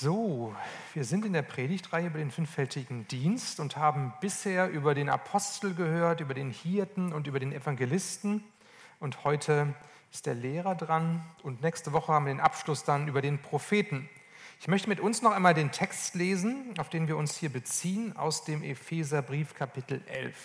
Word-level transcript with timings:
So, 0.00 0.54
wir 0.94 1.04
sind 1.04 1.24
in 1.24 1.32
der 1.32 1.42
Predigtreihe 1.42 2.06
über 2.06 2.18
den 2.18 2.30
fünffältigen 2.30 3.08
Dienst 3.08 3.58
und 3.58 3.76
haben 3.76 4.12
bisher 4.20 4.70
über 4.70 4.94
den 4.94 5.08
Apostel 5.08 5.74
gehört, 5.74 6.20
über 6.20 6.34
den 6.34 6.50
Hirten 6.50 7.12
und 7.12 7.26
über 7.26 7.40
den 7.40 7.52
Evangelisten. 7.52 8.44
Und 9.00 9.24
heute 9.24 9.74
ist 10.12 10.26
der 10.26 10.36
Lehrer 10.36 10.76
dran 10.76 11.24
und 11.42 11.62
nächste 11.62 11.92
Woche 11.92 12.12
haben 12.12 12.26
wir 12.26 12.32
den 12.32 12.40
Abschluss 12.40 12.84
dann 12.84 13.08
über 13.08 13.22
den 13.22 13.42
Propheten. 13.42 14.08
Ich 14.60 14.68
möchte 14.68 14.88
mit 14.88 15.00
uns 15.00 15.20
noch 15.20 15.32
einmal 15.32 15.54
den 15.54 15.72
Text 15.72 16.14
lesen, 16.14 16.74
auf 16.78 16.90
den 16.90 17.08
wir 17.08 17.16
uns 17.16 17.36
hier 17.36 17.50
beziehen, 17.50 18.16
aus 18.16 18.44
dem 18.44 18.62
Epheserbrief 18.62 19.54
Kapitel 19.54 20.00
11. 20.06 20.36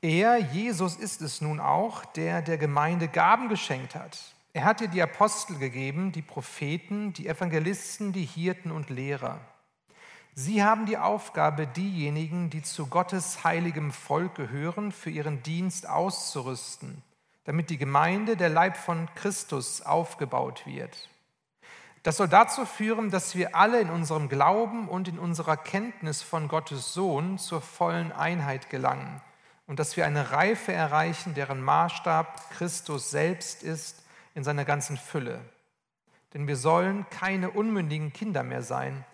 Er, 0.00 0.38
Jesus, 0.38 0.94
ist 0.94 1.22
es 1.22 1.40
nun 1.40 1.58
auch, 1.58 2.04
der 2.04 2.40
der 2.40 2.58
Gemeinde 2.58 3.08
Gaben 3.08 3.48
geschenkt 3.48 3.96
hat 3.96 4.35
er 4.56 4.64
hat 4.64 4.80
dir 4.80 4.88
die 4.88 5.02
Apostel 5.02 5.58
gegeben, 5.58 6.12
die 6.12 6.22
Propheten, 6.22 7.12
die 7.12 7.28
Evangelisten, 7.28 8.14
die 8.14 8.24
Hirten 8.24 8.70
und 8.70 8.88
Lehrer. 8.88 9.38
Sie 10.32 10.64
haben 10.64 10.86
die 10.86 10.96
Aufgabe, 10.96 11.66
diejenigen, 11.66 12.48
die 12.48 12.62
zu 12.62 12.86
Gottes 12.86 13.44
heiligem 13.44 13.92
Volk 13.92 14.34
gehören, 14.34 14.92
für 14.92 15.10
ihren 15.10 15.42
Dienst 15.42 15.86
auszurüsten, 15.86 17.02
damit 17.44 17.68
die 17.68 17.76
Gemeinde, 17.76 18.34
der 18.38 18.48
Leib 18.48 18.78
von 18.78 19.10
Christus, 19.14 19.82
aufgebaut 19.82 20.62
wird. 20.64 21.10
Das 22.02 22.16
soll 22.16 22.28
dazu 22.28 22.64
führen, 22.64 23.10
dass 23.10 23.34
wir 23.34 23.54
alle 23.54 23.78
in 23.78 23.90
unserem 23.90 24.30
Glauben 24.30 24.88
und 24.88 25.06
in 25.06 25.18
unserer 25.18 25.58
Kenntnis 25.58 26.22
von 26.22 26.48
Gottes 26.48 26.94
Sohn 26.94 27.36
zur 27.36 27.60
vollen 27.60 28.10
Einheit 28.10 28.70
gelangen 28.70 29.20
und 29.66 29.80
dass 29.80 29.98
wir 29.98 30.06
eine 30.06 30.30
Reife 30.30 30.72
erreichen, 30.72 31.34
deren 31.34 31.60
Maßstab 31.60 32.52
Christus 32.52 33.10
selbst 33.10 33.62
ist, 33.62 34.05
in 34.36 34.44
seiner 34.44 34.66
ganzen 34.66 34.98
Fülle. 34.98 35.40
Denn 36.34 36.46
wir 36.46 36.56
sollen 36.56 37.08
keine 37.08 37.50
unmündigen 37.50 38.12
Kinder 38.12 38.42
mehr 38.42 38.62
sein. 38.62 39.04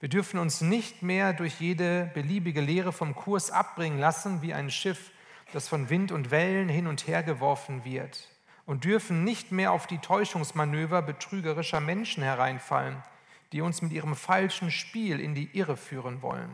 Wir 0.00 0.08
dürfen 0.08 0.40
uns 0.40 0.60
nicht 0.60 1.02
mehr 1.02 1.32
durch 1.32 1.60
jede 1.60 2.10
beliebige 2.14 2.60
Lehre 2.60 2.92
vom 2.92 3.14
Kurs 3.14 3.52
abbringen 3.52 4.00
lassen, 4.00 4.42
wie 4.42 4.52
ein 4.52 4.70
Schiff, 4.70 5.12
das 5.52 5.68
von 5.68 5.88
Wind 5.88 6.10
und 6.10 6.32
Wellen 6.32 6.68
hin 6.68 6.88
und 6.88 7.06
her 7.06 7.22
geworfen 7.22 7.84
wird. 7.84 8.28
Und 8.66 8.84
dürfen 8.84 9.22
nicht 9.22 9.52
mehr 9.52 9.70
auf 9.70 9.86
die 9.86 9.98
Täuschungsmanöver 9.98 11.00
betrügerischer 11.02 11.80
Menschen 11.80 12.24
hereinfallen, 12.24 12.96
die 13.52 13.60
uns 13.60 13.82
mit 13.82 13.92
ihrem 13.92 14.16
falschen 14.16 14.72
Spiel 14.72 15.20
in 15.20 15.36
die 15.36 15.56
Irre 15.56 15.76
führen 15.76 16.22
wollen. 16.22 16.50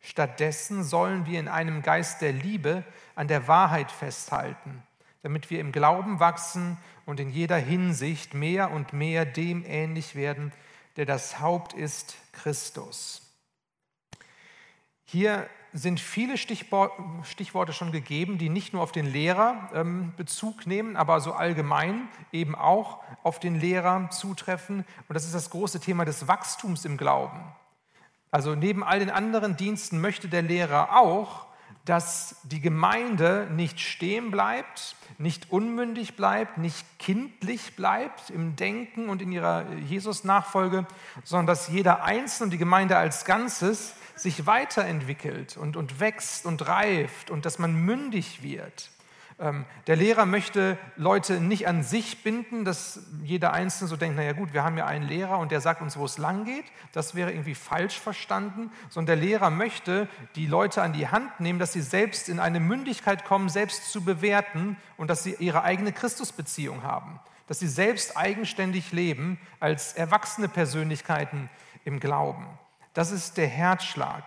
Stattdessen 0.00 0.82
sollen 0.82 1.24
wir 1.26 1.38
in 1.38 1.48
einem 1.48 1.82
Geist 1.82 2.20
der 2.20 2.32
Liebe 2.32 2.82
an 3.14 3.28
der 3.28 3.46
Wahrheit 3.46 3.92
festhalten 3.92 4.82
damit 5.24 5.48
wir 5.48 5.58
im 5.58 5.72
Glauben 5.72 6.20
wachsen 6.20 6.76
und 7.06 7.18
in 7.18 7.30
jeder 7.30 7.56
Hinsicht 7.56 8.34
mehr 8.34 8.70
und 8.70 8.92
mehr 8.92 9.24
dem 9.24 9.64
ähnlich 9.66 10.14
werden, 10.14 10.52
der 10.96 11.06
das 11.06 11.40
Haupt 11.40 11.72
ist, 11.72 12.14
Christus. 12.32 13.22
Hier 15.04 15.48
sind 15.72 15.98
viele 15.98 16.36
Stichworte 16.36 17.72
schon 17.72 17.90
gegeben, 17.90 18.36
die 18.36 18.50
nicht 18.50 18.74
nur 18.74 18.82
auf 18.82 18.92
den 18.92 19.06
Lehrer 19.06 19.70
ähm, 19.72 20.12
Bezug 20.18 20.66
nehmen, 20.66 20.94
aber 20.94 21.20
so 21.20 21.32
allgemein 21.32 22.06
eben 22.30 22.54
auch 22.54 23.02
auf 23.22 23.40
den 23.40 23.58
Lehrer 23.58 24.10
zutreffen. 24.10 24.84
Und 25.08 25.14
das 25.14 25.24
ist 25.24 25.34
das 25.34 25.48
große 25.48 25.80
Thema 25.80 26.04
des 26.04 26.28
Wachstums 26.28 26.84
im 26.84 26.98
Glauben. 26.98 27.40
Also 28.30 28.54
neben 28.54 28.84
all 28.84 28.98
den 28.98 29.10
anderen 29.10 29.56
Diensten 29.56 30.02
möchte 30.02 30.28
der 30.28 30.42
Lehrer 30.42 30.94
auch, 30.94 31.46
dass 31.84 32.36
die 32.44 32.60
Gemeinde 32.60 33.48
nicht 33.54 33.78
stehen 33.78 34.30
bleibt, 34.30 34.96
nicht 35.18 35.50
unmündig 35.50 36.16
bleibt, 36.16 36.56
nicht 36.56 36.86
kindlich 36.98 37.76
bleibt 37.76 38.30
im 38.30 38.56
Denken 38.56 39.10
und 39.10 39.20
in 39.20 39.32
ihrer 39.32 39.70
Jesus-Nachfolge, 39.86 40.86
sondern 41.24 41.46
dass 41.46 41.68
jeder 41.68 42.02
Einzelne 42.04 42.46
und 42.46 42.50
die 42.52 42.58
Gemeinde 42.58 42.96
als 42.96 43.24
Ganzes 43.26 43.94
sich 44.16 44.46
weiterentwickelt 44.46 45.56
und, 45.56 45.76
und 45.76 46.00
wächst 46.00 46.46
und 46.46 46.66
reift 46.66 47.30
und 47.30 47.44
dass 47.44 47.58
man 47.58 47.74
mündig 47.74 48.42
wird. 48.42 48.90
Ähm, 49.38 49.64
der 49.88 49.96
Lehrer 49.96 50.26
möchte 50.26 50.78
Leute 50.96 51.40
nicht 51.40 51.66
an 51.66 51.82
sich 51.82 52.22
binden, 52.22 52.64
dass 52.64 53.00
jeder 53.22 53.52
Einzelne 53.52 53.88
so 53.88 53.96
denkt, 53.96 54.16
naja 54.16 54.32
gut, 54.32 54.52
wir 54.52 54.62
haben 54.62 54.78
ja 54.78 54.86
einen 54.86 55.08
Lehrer 55.08 55.38
und 55.38 55.50
der 55.50 55.60
sagt 55.60 55.82
uns, 55.82 55.96
wo 55.96 56.04
es 56.04 56.18
lang 56.18 56.44
geht. 56.44 56.64
Das 56.92 57.14
wäre 57.14 57.32
irgendwie 57.32 57.56
falsch 57.56 57.98
verstanden, 57.98 58.70
sondern 58.90 59.18
der 59.18 59.26
Lehrer 59.26 59.50
möchte 59.50 60.08
die 60.36 60.46
Leute 60.46 60.82
an 60.82 60.92
die 60.92 61.08
Hand 61.08 61.40
nehmen, 61.40 61.58
dass 61.58 61.72
sie 61.72 61.82
selbst 61.82 62.28
in 62.28 62.38
eine 62.38 62.60
Mündigkeit 62.60 63.24
kommen, 63.24 63.48
selbst 63.48 63.90
zu 63.90 64.04
bewerten 64.04 64.76
und 64.96 65.08
dass 65.08 65.24
sie 65.24 65.34
ihre 65.38 65.64
eigene 65.64 65.92
Christusbeziehung 65.92 66.84
haben, 66.84 67.18
dass 67.48 67.58
sie 67.58 67.68
selbst 67.68 68.16
eigenständig 68.16 68.92
leben 68.92 69.40
als 69.58 69.94
erwachsene 69.94 70.48
Persönlichkeiten 70.48 71.50
im 71.84 71.98
Glauben. 71.98 72.46
Das 72.92 73.10
ist 73.10 73.36
der 73.36 73.48
Herzschlag, 73.48 74.22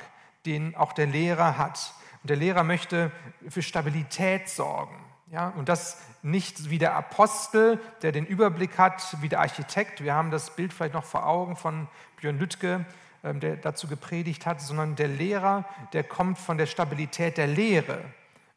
den 0.45 0.75
auch 0.75 0.91
der 0.91 1.07
Lehrer 1.07 1.57
hat. 1.57 1.93
Und 2.27 2.31
der 2.31 2.37
Lehrer 2.39 2.65
möchte 2.65 3.09
für 3.47 3.61
Stabilität 3.61 4.49
sorgen. 4.49 4.97
Ja, 5.31 5.47
und 5.55 5.69
das 5.69 6.01
nicht 6.23 6.69
wie 6.69 6.77
der 6.77 6.93
Apostel, 6.93 7.79
der 8.01 8.11
den 8.11 8.25
Überblick 8.25 8.77
hat, 8.77 9.15
wie 9.21 9.29
der 9.29 9.39
Architekt. 9.39 10.03
Wir 10.03 10.13
haben 10.13 10.29
das 10.29 10.53
Bild 10.53 10.73
vielleicht 10.73 10.93
noch 10.93 11.05
vor 11.05 11.25
Augen 11.25 11.55
von 11.55 11.87
Björn 12.19 12.37
Lüttke, 12.37 12.85
ähm, 13.23 13.39
der 13.39 13.55
dazu 13.55 13.87
gepredigt 13.87 14.45
hat, 14.45 14.59
sondern 14.59 14.97
der 14.97 15.07
Lehrer, 15.07 15.63
der 15.93 16.03
kommt 16.03 16.37
von 16.37 16.57
der 16.57 16.65
Stabilität 16.65 17.37
der 17.37 17.47
Lehre. 17.47 18.03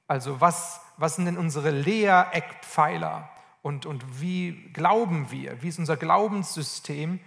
Also 0.08 0.40
was, 0.40 0.80
was 0.96 1.14
sind 1.14 1.26
denn 1.26 1.38
unsere 1.38 1.70
Lehreckpfeiler 1.70 3.30
und, 3.62 3.86
und 3.86 4.20
wie 4.20 4.68
glauben 4.72 5.30
wir? 5.30 5.62
Wie 5.62 5.68
ist 5.68 5.78
unser 5.78 5.96
Glaubenssystem? 5.96 7.20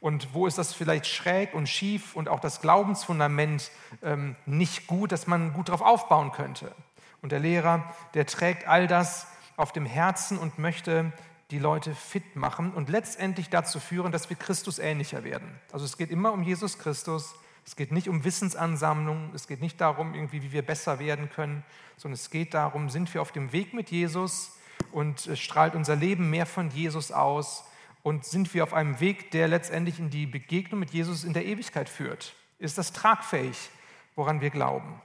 Und 0.00 0.32
wo 0.32 0.46
ist 0.46 0.56
das 0.56 0.72
vielleicht 0.72 1.06
schräg 1.06 1.54
und 1.54 1.68
schief 1.68 2.16
und 2.16 2.28
auch 2.28 2.40
das 2.40 2.60
Glaubensfundament 2.62 3.70
ähm, 4.02 4.34
nicht 4.46 4.86
gut, 4.86 5.12
dass 5.12 5.26
man 5.26 5.52
gut 5.52 5.68
darauf 5.68 5.82
aufbauen 5.82 6.32
könnte? 6.32 6.74
Und 7.22 7.32
der 7.32 7.38
Lehrer, 7.38 7.84
der 8.14 8.26
trägt 8.26 8.66
all 8.66 8.86
das 8.86 9.26
auf 9.56 9.72
dem 9.72 9.84
Herzen 9.84 10.38
und 10.38 10.58
möchte 10.58 11.12
die 11.50 11.58
Leute 11.58 11.94
fit 11.94 12.36
machen 12.36 12.72
und 12.72 12.88
letztendlich 12.88 13.50
dazu 13.50 13.78
führen, 13.80 14.12
dass 14.12 14.30
wir 14.30 14.36
Christus 14.36 14.78
ähnlicher 14.78 15.24
werden. 15.24 15.60
Also 15.72 15.84
es 15.84 15.98
geht 15.98 16.10
immer 16.10 16.32
um 16.32 16.42
Jesus 16.42 16.78
Christus. 16.78 17.34
Es 17.66 17.76
geht 17.76 17.92
nicht 17.92 18.08
um 18.08 18.24
Wissensansammlung. 18.24 19.30
Es 19.34 19.46
geht 19.46 19.60
nicht 19.60 19.80
darum, 19.80 20.14
irgendwie, 20.14 20.42
wie 20.42 20.52
wir 20.52 20.62
besser 20.62 20.98
werden 20.98 21.28
können, 21.28 21.62
sondern 21.96 22.14
es 22.14 22.30
geht 22.30 22.54
darum, 22.54 22.88
sind 22.88 23.12
wir 23.12 23.20
auf 23.20 23.32
dem 23.32 23.52
Weg 23.52 23.74
mit 23.74 23.90
Jesus 23.90 24.56
und 24.92 25.28
strahlt 25.34 25.74
unser 25.74 25.96
Leben 25.96 26.30
mehr 26.30 26.46
von 26.46 26.70
Jesus 26.70 27.12
aus 27.12 27.64
und 28.02 28.24
sind 28.24 28.52
wir 28.54 28.62
auf 28.62 28.74
einem 28.74 29.00
Weg, 29.00 29.30
der 29.30 29.48
letztendlich 29.48 29.98
in 29.98 30.10
die 30.10 30.26
Begegnung 30.26 30.80
mit 30.80 30.90
Jesus 30.90 31.24
in 31.24 31.32
der 31.32 31.44
Ewigkeit 31.44 31.88
führt? 31.88 32.34
Ist 32.58 32.78
das 32.78 32.92
tragfähig, 32.92 33.70
woran 34.14 34.40
wir 34.40 34.50
glauben? 34.50 35.00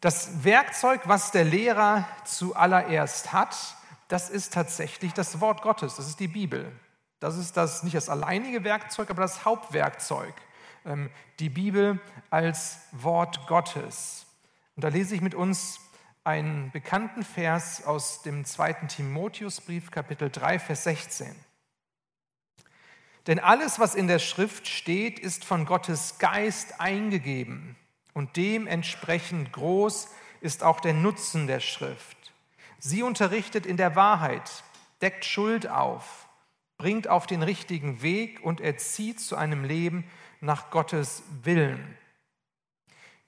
Das 0.00 0.44
Werkzeug, 0.44 1.02
was 1.04 1.30
der 1.30 1.44
Lehrer 1.44 2.08
zuallererst 2.24 3.32
hat, 3.32 3.56
das 4.08 4.30
ist 4.30 4.52
tatsächlich 4.52 5.12
das 5.12 5.40
Wort 5.40 5.62
Gottes, 5.62 5.96
das 5.96 6.08
ist 6.08 6.20
die 6.20 6.28
Bibel. 6.28 6.72
Das 7.20 7.36
ist 7.36 7.56
das, 7.56 7.84
nicht 7.84 7.94
das 7.94 8.08
alleinige 8.08 8.64
Werkzeug, 8.64 9.08
aber 9.10 9.22
das 9.22 9.44
Hauptwerkzeug. 9.44 10.34
Ähm, 10.84 11.08
die 11.38 11.48
Bibel 11.48 12.00
als 12.30 12.80
Wort 12.90 13.46
Gottes. 13.46 14.26
Und 14.74 14.82
da 14.82 14.88
lese 14.88 15.14
ich 15.14 15.20
mit 15.20 15.36
uns 15.36 15.78
einen 16.24 16.70
bekannten 16.70 17.24
Vers 17.24 17.84
aus 17.84 18.22
dem 18.22 18.44
zweiten 18.44 18.86
Timotheusbrief, 18.86 19.90
Kapitel 19.90 20.30
3, 20.30 20.60
Vers 20.60 20.84
16. 20.84 21.34
Denn 23.26 23.40
alles, 23.40 23.80
was 23.80 23.94
in 23.94 24.06
der 24.06 24.20
Schrift 24.20 24.68
steht, 24.68 25.18
ist 25.18 25.44
von 25.44 25.66
Gottes 25.66 26.18
Geist 26.18 26.80
eingegeben 26.80 27.76
und 28.14 28.36
dementsprechend 28.36 29.52
groß 29.52 30.08
ist 30.40 30.62
auch 30.62 30.80
der 30.80 30.94
Nutzen 30.94 31.46
der 31.46 31.60
Schrift. 31.60 32.16
Sie 32.78 33.02
unterrichtet 33.02 33.66
in 33.66 33.76
der 33.76 33.96
Wahrheit, 33.96 34.64
deckt 35.00 35.24
Schuld 35.24 35.68
auf, 35.68 36.28
bringt 36.78 37.08
auf 37.08 37.26
den 37.26 37.42
richtigen 37.42 38.02
Weg 38.02 38.44
und 38.44 38.60
erzieht 38.60 39.20
zu 39.20 39.36
einem 39.36 39.64
Leben 39.64 40.04
nach 40.40 40.70
Gottes 40.70 41.22
Willen. 41.42 41.96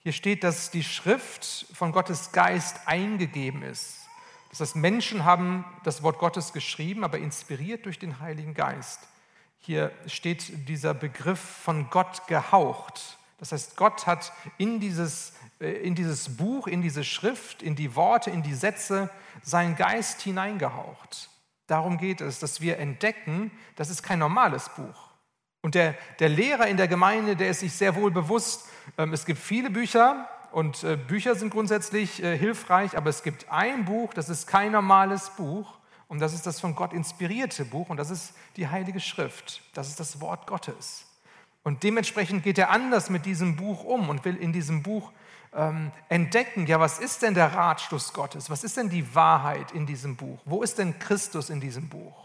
Hier 0.05 0.13
steht, 0.13 0.45
dass 0.45 0.71
die 0.71 0.85
Schrift 0.85 1.65
von 1.73 1.91
Gottes 1.91 2.31
Geist 2.33 2.77
eingegeben 2.87 3.63
ist. 3.63 4.01
Das 4.51 4.61
heißt, 4.61 4.77
Menschen 4.77 5.25
haben 5.25 5.65
das 5.83 6.03
Wort 6.03 6.19
Gottes 6.19 6.53
geschrieben, 6.53 7.05
aber 7.05 7.17
inspiriert 7.17 7.87
durch 7.87 7.99
den 7.99 8.21
Heiligen 8.21 8.53
Geist. 8.53 9.01
Hier 9.61 9.93
steht 10.07 10.69
dieser 10.69 10.93
Begriff 10.93 11.41
von 11.41 11.89
Gott 11.89 12.27
gehaucht. 12.27 13.17
Das 13.39 13.53
heißt, 13.53 13.77
Gott 13.77 14.07
hat 14.07 14.31
in 14.59 14.79
dieses, 14.79 15.33
äh, 15.59 15.71
in 15.71 15.95
dieses 15.95 16.37
Buch, 16.37 16.67
in 16.67 16.83
diese 16.83 17.03
Schrift, 17.03 17.63
in 17.63 17.75
die 17.75 17.97
Worte, 17.97 18.31
in 18.31 18.43
die 18.43 18.55
Sätze 18.55 19.09
seinen 19.43 19.75
Geist 19.75 20.21
hineingehaucht. 20.21 21.31
Darum 21.67 21.97
geht 21.97 22.21
es, 22.21 22.41
dass 22.41 22.61
wir 22.61 22.79
entdecken, 22.79 23.51
das 23.75 23.89
ist 23.89 24.03
kein 24.03 24.19
normales 24.19 24.69
Buch. 24.77 25.14
Und 25.65 25.75
der, 25.75 25.95
der 26.19 26.29
Lehrer 26.29 26.67
in 26.67 26.77
der 26.77 26.89
Gemeinde, 26.89 27.37
der 27.37 27.49
ist 27.49 27.61
sich 27.61 27.73
sehr 27.73 27.97
wohl 27.97 28.11
bewusst, 28.11 28.69
ähm, 28.99 29.15
es 29.15 29.25
gibt 29.25 29.39
viele 29.39 29.71
Bücher 29.71 30.29
und 30.53 30.85
äh, 30.85 30.99
Bücher 30.99 31.37
sind 31.37 31.49
grundsätzlich 31.49 32.23
äh, 32.23 32.37
hilfreich, 32.37 32.99
aber 32.99 33.09
es 33.09 33.23
gibt 33.23 33.51
ein 33.51 33.87
Buch, 33.87 34.13
das 34.13 34.29
ist 34.29 34.47
kein 34.47 34.73
normales 34.73 35.31
Buch 35.31 35.79
Und 36.07 36.21
das 36.21 36.35
ist 36.35 36.47
das 36.47 36.61
von 36.61 36.75
Gott 36.75 36.93
inspirierte 36.93 37.65
Buch 37.65 37.89
und 37.89 37.97
das 37.97 38.11
ist 38.11 38.35
die 38.57 38.69
Heilige 38.69 39.01
Schrift. 39.01 39.63
Das 39.73 39.89
ist 39.89 39.99
das 39.99 40.21
Wort 40.21 40.47
Gottes. 40.47 41.07
Und 41.63 41.83
dementsprechend 41.83 42.43
geht 42.43 42.59
er 42.59 42.69
anders 42.69 43.09
mit 43.09 43.25
diesem 43.25 43.57
Buch 43.57 43.85
um 43.85 44.11
und 44.11 44.27
will 44.27 44.37
in 44.37 44.53
diesem 44.53 44.83
Buch 44.83 45.13
ähm, 45.55 45.93
entdecken, 46.11 46.67
ja, 46.67 46.79
was 46.79 46.99
ist 46.99 47.23
denn 47.23 47.33
der 47.33 47.55
Ratschluss 47.55 48.13
Gottes? 48.13 48.51
Was 48.51 48.65
ist 48.65 48.77
denn 48.77 48.91
die 48.91 49.15
Wahrheit 49.15 49.73
in 49.73 49.87
diesem 49.87 50.15
Buch? 50.15 50.41
Wo 50.45 50.63
ist 50.63 50.77
denn 50.77 50.99
Christus 50.99 51.49
in 51.49 51.59
diesem 51.59 51.89
Buch? 51.89 52.24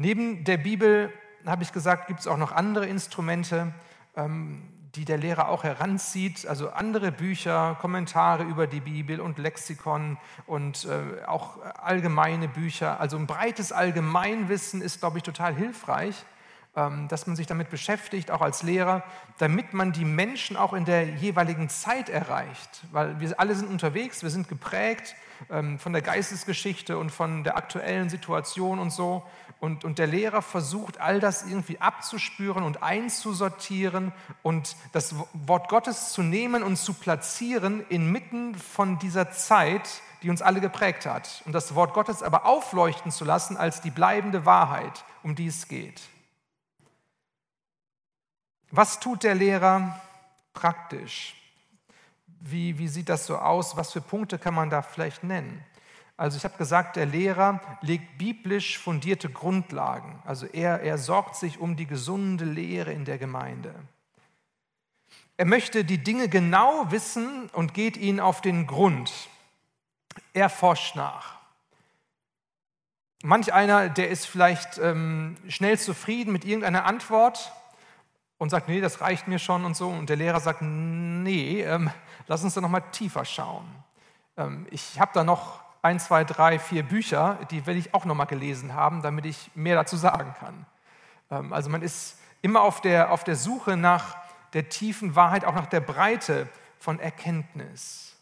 Neben 0.00 0.44
der 0.44 0.58
Bibel, 0.58 1.12
habe 1.44 1.64
ich 1.64 1.72
gesagt, 1.72 2.06
gibt 2.06 2.20
es 2.20 2.28
auch 2.28 2.36
noch 2.36 2.52
andere 2.52 2.86
Instrumente, 2.86 3.74
ähm, 4.16 4.62
die 4.94 5.04
der 5.04 5.18
Lehrer 5.18 5.48
auch 5.48 5.64
heranzieht, 5.64 6.46
also 6.46 6.70
andere 6.70 7.10
Bücher, 7.10 7.76
Kommentare 7.80 8.44
über 8.44 8.68
die 8.68 8.78
Bibel 8.78 9.18
und 9.18 9.38
Lexikon 9.38 10.16
und 10.46 10.84
äh, 10.84 11.26
auch 11.26 11.60
allgemeine 11.82 12.46
Bücher. 12.46 13.00
Also 13.00 13.16
ein 13.16 13.26
breites 13.26 13.72
Allgemeinwissen 13.72 14.82
ist, 14.82 15.00
glaube 15.00 15.18
ich, 15.18 15.24
total 15.24 15.52
hilfreich, 15.52 16.14
ähm, 16.76 17.08
dass 17.08 17.26
man 17.26 17.34
sich 17.34 17.48
damit 17.48 17.68
beschäftigt, 17.68 18.30
auch 18.30 18.40
als 18.40 18.62
Lehrer, 18.62 19.02
damit 19.38 19.74
man 19.74 19.90
die 19.90 20.04
Menschen 20.04 20.56
auch 20.56 20.74
in 20.74 20.84
der 20.84 21.08
jeweiligen 21.08 21.68
Zeit 21.68 22.08
erreicht. 22.08 22.84
Weil 22.92 23.18
wir 23.18 23.40
alle 23.40 23.56
sind 23.56 23.68
unterwegs, 23.68 24.22
wir 24.22 24.30
sind 24.30 24.48
geprägt 24.48 25.16
von 25.46 25.92
der 25.92 26.02
Geistesgeschichte 26.02 26.98
und 26.98 27.10
von 27.10 27.44
der 27.44 27.56
aktuellen 27.56 28.08
Situation 28.08 28.78
und 28.78 28.90
so. 28.90 29.22
Und, 29.60 29.84
und 29.84 29.98
der 29.98 30.06
Lehrer 30.06 30.42
versucht, 30.42 31.00
all 31.00 31.20
das 31.20 31.44
irgendwie 31.46 31.80
abzuspüren 31.80 32.62
und 32.62 32.82
einzusortieren 32.82 34.12
und 34.42 34.76
das 34.92 35.14
Wort 35.32 35.68
Gottes 35.68 36.12
zu 36.12 36.22
nehmen 36.22 36.62
und 36.62 36.76
zu 36.76 36.94
platzieren 36.94 37.84
inmitten 37.88 38.54
von 38.54 38.98
dieser 38.98 39.30
Zeit, 39.32 40.02
die 40.22 40.30
uns 40.30 40.42
alle 40.42 40.60
geprägt 40.60 41.06
hat. 41.06 41.42
Und 41.44 41.52
das 41.52 41.74
Wort 41.74 41.94
Gottes 41.94 42.22
aber 42.22 42.46
aufleuchten 42.46 43.10
zu 43.10 43.24
lassen 43.24 43.56
als 43.56 43.80
die 43.80 43.90
bleibende 43.90 44.44
Wahrheit, 44.44 45.04
um 45.22 45.34
die 45.34 45.46
es 45.46 45.66
geht. 45.66 46.02
Was 48.70 49.00
tut 49.00 49.24
der 49.24 49.34
Lehrer 49.34 49.98
praktisch? 50.52 51.34
Wie, 52.40 52.78
wie 52.78 52.88
sieht 52.88 53.08
das 53.08 53.26
so 53.26 53.36
aus? 53.36 53.76
Was 53.76 53.92
für 53.92 54.00
Punkte 54.00 54.38
kann 54.38 54.54
man 54.54 54.70
da 54.70 54.82
vielleicht 54.82 55.24
nennen? 55.24 55.64
Also 56.16 56.36
ich 56.36 56.44
habe 56.44 56.58
gesagt, 56.58 56.96
der 56.96 57.06
Lehrer 57.06 57.60
legt 57.80 58.18
biblisch 58.18 58.78
fundierte 58.78 59.30
Grundlagen. 59.30 60.20
Also 60.24 60.46
er, 60.46 60.80
er 60.80 60.98
sorgt 60.98 61.36
sich 61.36 61.60
um 61.60 61.76
die 61.76 61.86
gesunde 61.86 62.44
Lehre 62.44 62.92
in 62.92 63.04
der 63.04 63.18
Gemeinde. 63.18 63.74
Er 65.36 65.44
möchte 65.44 65.84
die 65.84 66.02
Dinge 66.02 66.28
genau 66.28 66.90
wissen 66.90 67.48
und 67.52 67.72
geht 67.72 67.96
ihnen 67.96 68.18
auf 68.18 68.40
den 68.40 68.66
Grund. 68.66 69.12
Er 70.32 70.50
forscht 70.50 70.96
nach. 70.96 71.38
Manch 73.22 73.52
einer, 73.52 73.88
der 73.88 74.10
ist 74.10 74.26
vielleicht 74.26 74.78
ähm, 74.78 75.36
schnell 75.48 75.78
zufrieden 75.78 76.32
mit 76.32 76.44
irgendeiner 76.44 76.84
Antwort 76.84 77.52
und 78.38 78.50
sagt, 78.50 78.68
nee, 78.68 78.80
das 78.80 79.00
reicht 79.00 79.28
mir 79.28 79.38
schon 79.38 79.64
und 79.64 79.76
so. 79.76 79.88
Und 79.88 80.08
der 80.08 80.16
Lehrer 80.16 80.40
sagt, 80.40 80.62
nee, 80.62 81.62
ähm, 81.62 81.90
lass 82.26 82.42
uns 82.44 82.54
da 82.54 82.60
nochmal 82.60 82.84
tiefer 82.92 83.24
schauen. 83.24 83.66
Ähm, 84.36 84.66
ich 84.70 84.98
habe 84.98 85.10
da 85.12 85.24
noch 85.24 85.60
ein, 85.82 86.00
zwei, 86.00 86.24
drei, 86.24 86.58
vier 86.58 86.82
Bücher, 86.82 87.38
die 87.50 87.66
will 87.66 87.76
ich 87.76 87.94
auch 87.94 88.04
nochmal 88.04 88.26
gelesen 88.26 88.74
haben, 88.74 89.02
damit 89.02 89.26
ich 89.26 89.50
mehr 89.54 89.76
dazu 89.76 89.96
sagen 89.96 90.34
kann. 90.38 90.66
Ähm, 91.30 91.52
also 91.52 91.68
man 91.68 91.82
ist 91.82 92.18
immer 92.40 92.62
auf 92.62 92.80
der, 92.80 93.12
auf 93.12 93.24
der 93.24 93.36
Suche 93.36 93.76
nach 93.76 94.16
der 94.52 94.68
tiefen 94.68 95.14
Wahrheit, 95.14 95.44
auch 95.44 95.54
nach 95.54 95.66
der 95.66 95.80
Breite 95.80 96.48
von 96.78 97.00
Erkenntnis. 97.00 98.16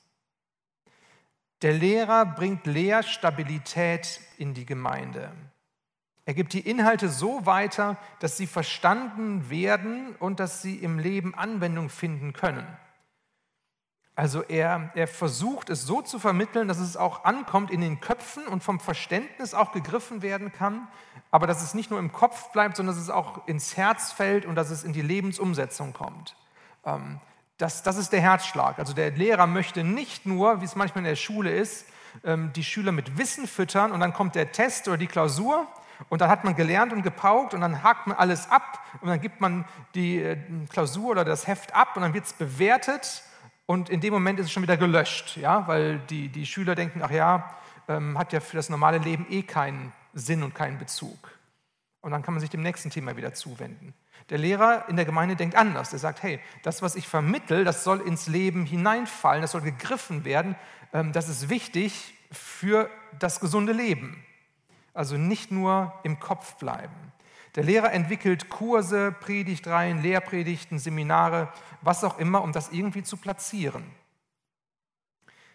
Der 1.62 1.72
Lehrer 1.72 2.26
bringt 2.26 2.66
Lehrstabilität 2.66 4.20
in 4.38 4.54
die 4.54 4.66
Gemeinde. 4.66 5.32
Er 6.26 6.34
gibt 6.34 6.52
die 6.52 6.68
Inhalte 6.68 7.08
so 7.08 7.46
weiter, 7.46 7.96
dass 8.18 8.36
sie 8.36 8.48
verstanden 8.48 9.48
werden 9.48 10.16
und 10.18 10.40
dass 10.40 10.60
sie 10.60 10.74
im 10.74 10.98
Leben 10.98 11.36
Anwendung 11.36 11.88
finden 11.88 12.32
können. 12.32 12.66
Also 14.16 14.42
er, 14.42 14.90
er 14.94 15.06
versucht 15.06 15.70
es 15.70 15.86
so 15.86 16.02
zu 16.02 16.18
vermitteln, 16.18 16.66
dass 16.66 16.78
es 16.78 16.96
auch 16.96 17.24
ankommt 17.24 17.70
in 17.70 17.80
den 17.80 18.00
Köpfen 18.00 18.46
und 18.48 18.64
vom 18.64 18.80
Verständnis 18.80 19.54
auch 19.54 19.70
gegriffen 19.70 20.20
werden 20.20 20.52
kann, 20.52 20.88
aber 21.30 21.46
dass 21.46 21.62
es 21.62 21.74
nicht 21.74 21.90
nur 21.90 22.00
im 22.00 22.10
Kopf 22.10 22.50
bleibt, 22.50 22.76
sondern 22.76 22.96
dass 22.96 23.04
es 23.04 23.10
auch 23.10 23.46
ins 23.46 23.76
Herz 23.76 24.10
fällt 24.10 24.46
und 24.46 24.56
dass 24.56 24.70
es 24.70 24.82
in 24.82 24.94
die 24.94 25.02
Lebensumsetzung 25.02 25.92
kommt. 25.92 26.34
Ähm, 26.84 27.20
das, 27.58 27.82
das 27.82 27.98
ist 27.98 28.12
der 28.12 28.20
Herzschlag. 28.20 28.78
Also 28.80 28.94
der 28.94 29.12
Lehrer 29.12 29.46
möchte 29.46 29.84
nicht 29.84 30.26
nur, 30.26 30.60
wie 30.60 30.64
es 30.64 30.76
manchmal 30.76 31.04
in 31.04 31.10
der 31.10 31.16
Schule 31.16 31.50
ist, 31.50 31.86
ähm, 32.24 32.52
die 32.54 32.64
Schüler 32.64 32.92
mit 32.92 33.18
Wissen 33.18 33.46
füttern 33.46 33.92
und 33.92 34.00
dann 34.00 34.12
kommt 34.12 34.34
der 34.34 34.50
Test 34.50 34.88
oder 34.88 34.96
die 34.96 35.06
Klausur 35.06 35.68
und 36.08 36.20
dann 36.20 36.28
hat 36.28 36.44
man 36.44 36.54
gelernt 36.54 36.92
und 36.92 37.02
gepaukt 37.02 37.54
und 37.54 37.60
dann 37.60 37.82
hakt 37.82 38.06
man 38.06 38.16
alles 38.16 38.50
ab 38.50 38.80
und 39.00 39.08
dann 39.08 39.20
gibt 39.20 39.40
man 39.40 39.64
die 39.94 40.22
äh, 40.22 40.36
Klausur 40.68 41.10
oder 41.10 41.24
das 41.24 41.46
Heft 41.46 41.74
ab 41.74 41.96
und 41.96 42.02
dann 42.02 42.14
wird 42.14 42.24
es 42.24 42.32
bewertet 42.32 43.22
und 43.66 43.90
in 43.90 44.00
dem 44.00 44.14
Moment 44.14 44.38
ist 44.38 44.46
es 44.46 44.52
schon 44.52 44.62
wieder 44.62 44.76
gelöscht, 44.76 45.36
ja, 45.36 45.66
weil 45.66 45.98
die, 46.10 46.28
die 46.28 46.46
Schüler 46.46 46.74
denken, 46.74 47.02
ach 47.02 47.10
ja, 47.10 47.50
ähm, 47.88 48.16
hat 48.16 48.32
ja 48.32 48.40
für 48.40 48.56
das 48.56 48.68
normale 48.68 48.98
Leben 48.98 49.26
eh 49.28 49.42
keinen 49.42 49.92
Sinn 50.14 50.42
und 50.42 50.54
keinen 50.54 50.78
Bezug. 50.78 51.32
Und 52.00 52.12
dann 52.12 52.22
kann 52.22 52.34
man 52.34 52.40
sich 52.40 52.50
dem 52.50 52.62
nächsten 52.62 52.90
Thema 52.90 53.16
wieder 53.16 53.34
zuwenden. 53.34 53.92
Der 54.30 54.38
Lehrer 54.38 54.88
in 54.88 54.96
der 54.96 55.04
Gemeinde 55.04 55.36
denkt 55.36 55.56
anders. 55.56 55.92
Er 55.92 55.98
sagt, 55.98 56.22
hey, 56.22 56.40
das, 56.62 56.82
was 56.82 56.94
ich 56.94 57.08
vermittel, 57.08 57.64
das 57.64 57.84
soll 57.84 58.00
ins 58.00 58.28
Leben 58.28 58.64
hineinfallen, 58.64 59.42
das 59.42 59.52
soll 59.52 59.60
gegriffen 59.60 60.24
werden. 60.24 60.54
Ähm, 60.92 61.12
das 61.12 61.28
ist 61.28 61.48
wichtig 61.48 62.14
für 62.30 62.88
das 63.18 63.40
gesunde 63.40 63.72
Leben. 63.72 64.24
Also 64.96 65.16
nicht 65.16 65.50
nur 65.50 65.92
im 66.02 66.18
Kopf 66.18 66.56
bleiben. 66.56 66.94
Der 67.54 67.64
Lehrer 67.64 67.92
entwickelt 67.92 68.48
Kurse, 68.48 69.12
Predigtreihen, 69.12 70.02
Lehrpredigten, 70.02 70.78
Seminare, 70.78 71.48
was 71.80 72.04
auch 72.04 72.18
immer, 72.18 72.42
um 72.42 72.52
das 72.52 72.70
irgendwie 72.70 73.02
zu 73.02 73.16
platzieren. 73.16 73.84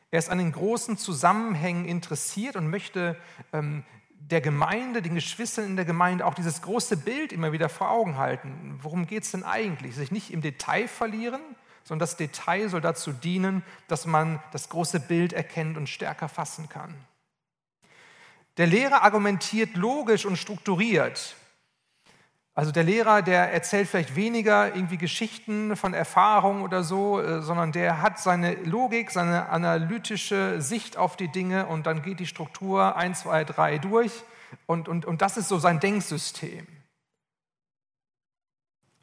Er 0.10 0.20
ist 0.20 0.30
an 0.30 0.40
den 0.40 0.52
großen 0.52 0.98
Zusammenhängen 0.98 1.86
interessiert 1.86 2.56
und 2.56 2.70
möchte 2.70 3.18
ähm, 3.54 3.84
der 4.20 4.42
Gemeinde, 4.42 5.02
den 5.02 5.16
Geschwistern 5.16 5.66
in 5.66 5.76
der 5.76 5.86
Gemeinde 5.86 6.26
auch 6.26 6.34
dieses 6.34 6.62
große 6.62 6.98
Bild 6.98 7.32
immer 7.32 7.52
wieder 7.52 7.70
vor 7.70 7.92
Augen 7.92 8.18
halten. 8.18 8.80
Worum 8.82 9.08
geht 9.08 9.24
es 9.24 9.32
denn 9.32 9.44
eigentlich? 9.44 9.96
Sich 9.96 10.12
nicht 10.12 10.32
im 10.32 10.42
Detail 10.42 10.88
verlieren, 10.88 11.42
sondern 11.84 12.02
das 12.02 12.18
Detail 12.18 12.70
soll 12.70 12.82
dazu 12.82 13.12
dienen, 13.14 13.64
dass 13.88 14.06
man 14.06 14.42
das 14.52 14.70
große 14.70 15.00
Bild 15.00 15.34
erkennt 15.34 15.78
und 15.78 15.88
stärker 15.88 16.30
fassen 16.30 16.70
kann. 16.70 16.94
Der 18.62 18.68
Lehrer 18.68 19.02
argumentiert 19.02 19.76
logisch 19.76 20.24
und 20.24 20.38
strukturiert. 20.38 21.36
Also 22.54 22.72
der 22.72 22.84
Lehrer, 22.84 23.24
der 23.24 23.52
erzählt 23.52 23.88
vielleicht 23.88 24.16
weniger 24.16 24.76
irgendwie 24.76 24.98
Geschichten 24.98 25.76
von 25.76 25.96
Erfahrung 25.96 26.62
oder 26.62 26.84
so, 26.84 27.20
äh, 27.20 27.42
sondern 27.42 27.72
der 27.72 28.04
hat 28.04 28.20
seine 28.20 28.54
Logik, 28.54 29.10
seine 29.10 29.50
analytische 29.50 30.62
Sicht 30.62 30.96
auf 30.96 31.18
die 31.18 31.30
Dinge 31.30 31.66
und 31.66 31.88
dann 31.88 32.04
geht 32.04 32.20
die 32.20 32.28
Struktur 32.28 32.96
1, 32.96 33.22
2, 33.22 33.46
3 33.46 33.78
durch 33.80 34.12
und, 34.68 34.88
und, 34.88 35.06
und 35.06 35.24
das 35.24 35.38
ist 35.38 35.48
so 35.48 35.58
sein 35.58 35.80
Denksystem. 35.80 36.68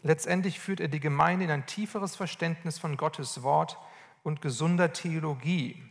Letztendlich 0.02 0.60
führt 0.60 0.78
er 0.78 0.86
die 0.86 1.00
Gemeinde 1.00 1.46
in 1.46 1.50
ein 1.50 1.66
tieferes 1.66 2.14
Verständnis 2.14 2.78
von 2.78 2.96
Gottes 2.96 3.42
Wort 3.42 3.76
und 4.22 4.40
gesunder 4.40 4.92
Theologie. 4.92 5.87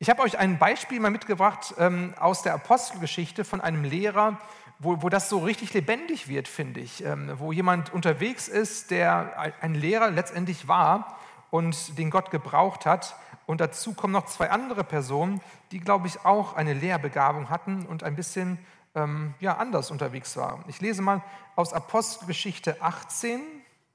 Ich 0.00 0.10
habe 0.10 0.22
euch 0.22 0.38
ein 0.38 0.58
Beispiel 0.58 0.98
mal 0.98 1.10
mitgebracht 1.10 1.74
ähm, 1.78 2.14
aus 2.18 2.42
der 2.42 2.54
Apostelgeschichte 2.54 3.44
von 3.44 3.60
einem 3.60 3.84
Lehrer, 3.84 4.38
wo, 4.80 5.02
wo 5.02 5.08
das 5.08 5.28
so 5.28 5.38
richtig 5.38 5.72
lebendig 5.72 6.28
wird, 6.28 6.48
finde 6.48 6.80
ich, 6.80 7.04
ähm, 7.04 7.32
wo 7.38 7.52
jemand 7.52 7.92
unterwegs 7.92 8.48
ist, 8.48 8.90
der 8.90 9.54
ein 9.60 9.74
Lehrer 9.74 10.10
letztendlich 10.10 10.66
war 10.66 11.18
und 11.50 11.96
den 11.96 12.10
Gott 12.10 12.32
gebraucht 12.32 12.86
hat. 12.86 13.16
Und 13.46 13.60
dazu 13.60 13.94
kommen 13.94 14.12
noch 14.12 14.26
zwei 14.26 14.50
andere 14.50 14.82
Personen, 14.82 15.40
die, 15.70 15.78
glaube 15.78 16.08
ich, 16.08 16.24
auch 16.24 16.54
eine 16.56 16.74
Lehrbegabung 16.74 17.48
hatten 17.48 17.86
und 17.86 18.02
ein 18.02 18.16
bisschen 18.16 18.58
ähm, 18.96 19.34
ja, 19.38 19.58
anders 19.58 19.90
unterwegs 19.90 20.36
waren. 20.36 20.64
Ich 20.66 20.80
lese 20.80 21.02
mal 21.02 21.22
aus 21.54 21.72
Apostelgeschichte 21.72 22.82
18, 22.82 23.40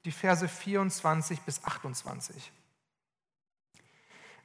die 0.06 0.12
Verse 0.12 0.48
24 0.48 1.40
bis 1.42 1.62
28. 1.62 2.52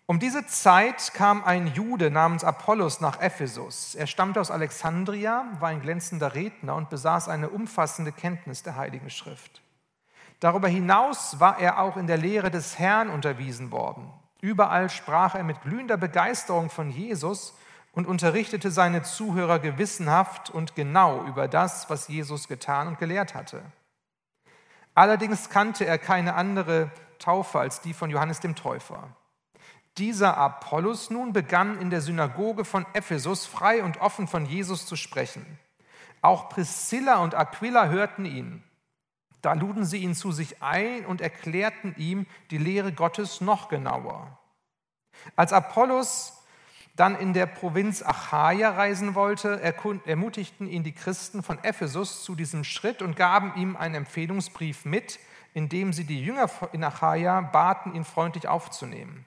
Um 0.07 0.19
diese 0.19 0.45
Zeit 0.45 1.15
kam 1.15 1.43
ein 1.43 1.65
Jude 1.73 2.11
namens 2.11 2.43
Apollos 2.43 3.01
nach 3.01 3.19
Ephesus. 3.19 3.95
Er 3.95 4.05
stammte 4.05 4.39
aus 4.39 4.51
Alexandria, 4.51 5.47
war 5.59 5.69
ein 5.69 5.81
glänzender 5.81 6.35
Redner 6.35 6.75
und 6.75 6.91
besaß 6.91 7.27
eine 7.27 7.49
umfassende 7.49 8.11
Kenntnis 8.11 8.61
der 8.61 8.75
Heiligen 8.75 9.09
Schrift. 9.09 9.63
Darüber 10.39 10.67
hinaus 10.67 11.39
war 11.39 11.59
er 11.59 11.79
auch 11.79 11.97
in 11.97 12.05
der 12.05 12.17
Lehre 12.17 12.51
des 12.51 12.77
Herrn 12.77 13.09
unterwiesen 13.09 13.71
worden. 13.71 14.07
Überall 14.41 14.91
sprach 14.91 15.33
er 15.33 15.43
mit 15.43 15.61
glühender 15.63 15.97
Begeisterung 15.97 16.69
von 16.69 16.91
Jesus 16.91 17.57
und 17.91 18.05
unterrichtete 18.05 18.69
seine 18.69 19.01
Zuhörer 19.01 19.57
gewissenhaft 19.57 20.51
und 20.51 20.75
genau 20.75 21.23
über 21.25 21.47
das, 21.47 21.89
was 21.89 22.09
Jesus 22.09 22.47
getan 22.47 22.87
und 22.87 22.99
gelehrt 22.99 23.33
hatte. 23.33 23.63
Allerdings 24.93 25.49
kannte 25.49 25.85
er 25.85 25.97
keine 25.97 26.35
andere 26.35 26.91
Taufe 27.17 27.59
als 27.59 27.81
die 27.81 27.93
von 27.93 28.11
Johannes 28.11 28.39
dem 28.39 28.53
Täufer. 28.53 29.09
Dieser 29.97 30.37
Apollos 30.37 31.09
nun 31.09 31.31
begann 31.31 31.79
in 31.79 31.89
der 31.89 32.01
Synagoge 32.01 32.65
von 32.65 32.85
Ephesus 32.93 33.45
frei 33.45 33.83
und 33.83 34.01
offen 34.01 34.27
von 34.27 34.45
Jesus 34.45 34.85
zu 34.85 34.97
sprechen. 34.97 35.45
Auch 36.21 36.49
Priscilla 36.49 37.17
und 37.19 37.33
Aquila 37.33 37.87
hörten 37.87 38.25
ihn. 38.25 38.63
Da 39.41 39.53
luden 39.53 39.85
sie 39.85 39.99
ihn 39.99 40.15
zu 40.15 40.31
sich 40.31 40.61
ein 40.61 41.05
und 41.05 41.21
erklärten 41.21 41.95
ihm 41.97 42.25
die 42.51 42.57
Lehre 42.57 42.91
Gottes 42.91 43.41
noch 43.41 43.69
genauer. 43.69 44.37
Als 45.35 45.53
Apollos 45.53 46.41
dann 46.95 47.15
in 47.15 47.33
der 47.33 47.45
Provinz 47.45 48.01
Achaia 48.01 48.71
reisen 48.71 49.15
wollte, 49.15 49.61
ermutigten 50.05 50.67
ihn 50.67 50.83
die 50.83 50.93
Christen 50.93 51.43
von 51.43 51.63
Ephesus 51.63 52.23
zu 52.23 52.35
diesem 52.35 52.63
Schritt 52.63 53.01
und 53.01 53.15
gaben 53.15 53.53
ihm 53.55 53.75
einen 53.75 53.95
Empfehlungsbrief 53.95 54.85
mit, 54.85 55.19
in 55.53 55.69
dem 55.69 55.93
sie 55.93 56.05
die 56.05 56.21
Jünger 56.21 56.49
in 56.71 56.83
Achaia 56.83 57.41
baten, 57.41 57.93
ihn 57.93 58.05
freundlich 58.05 58.47
aufzunehmen. 58.47 59.25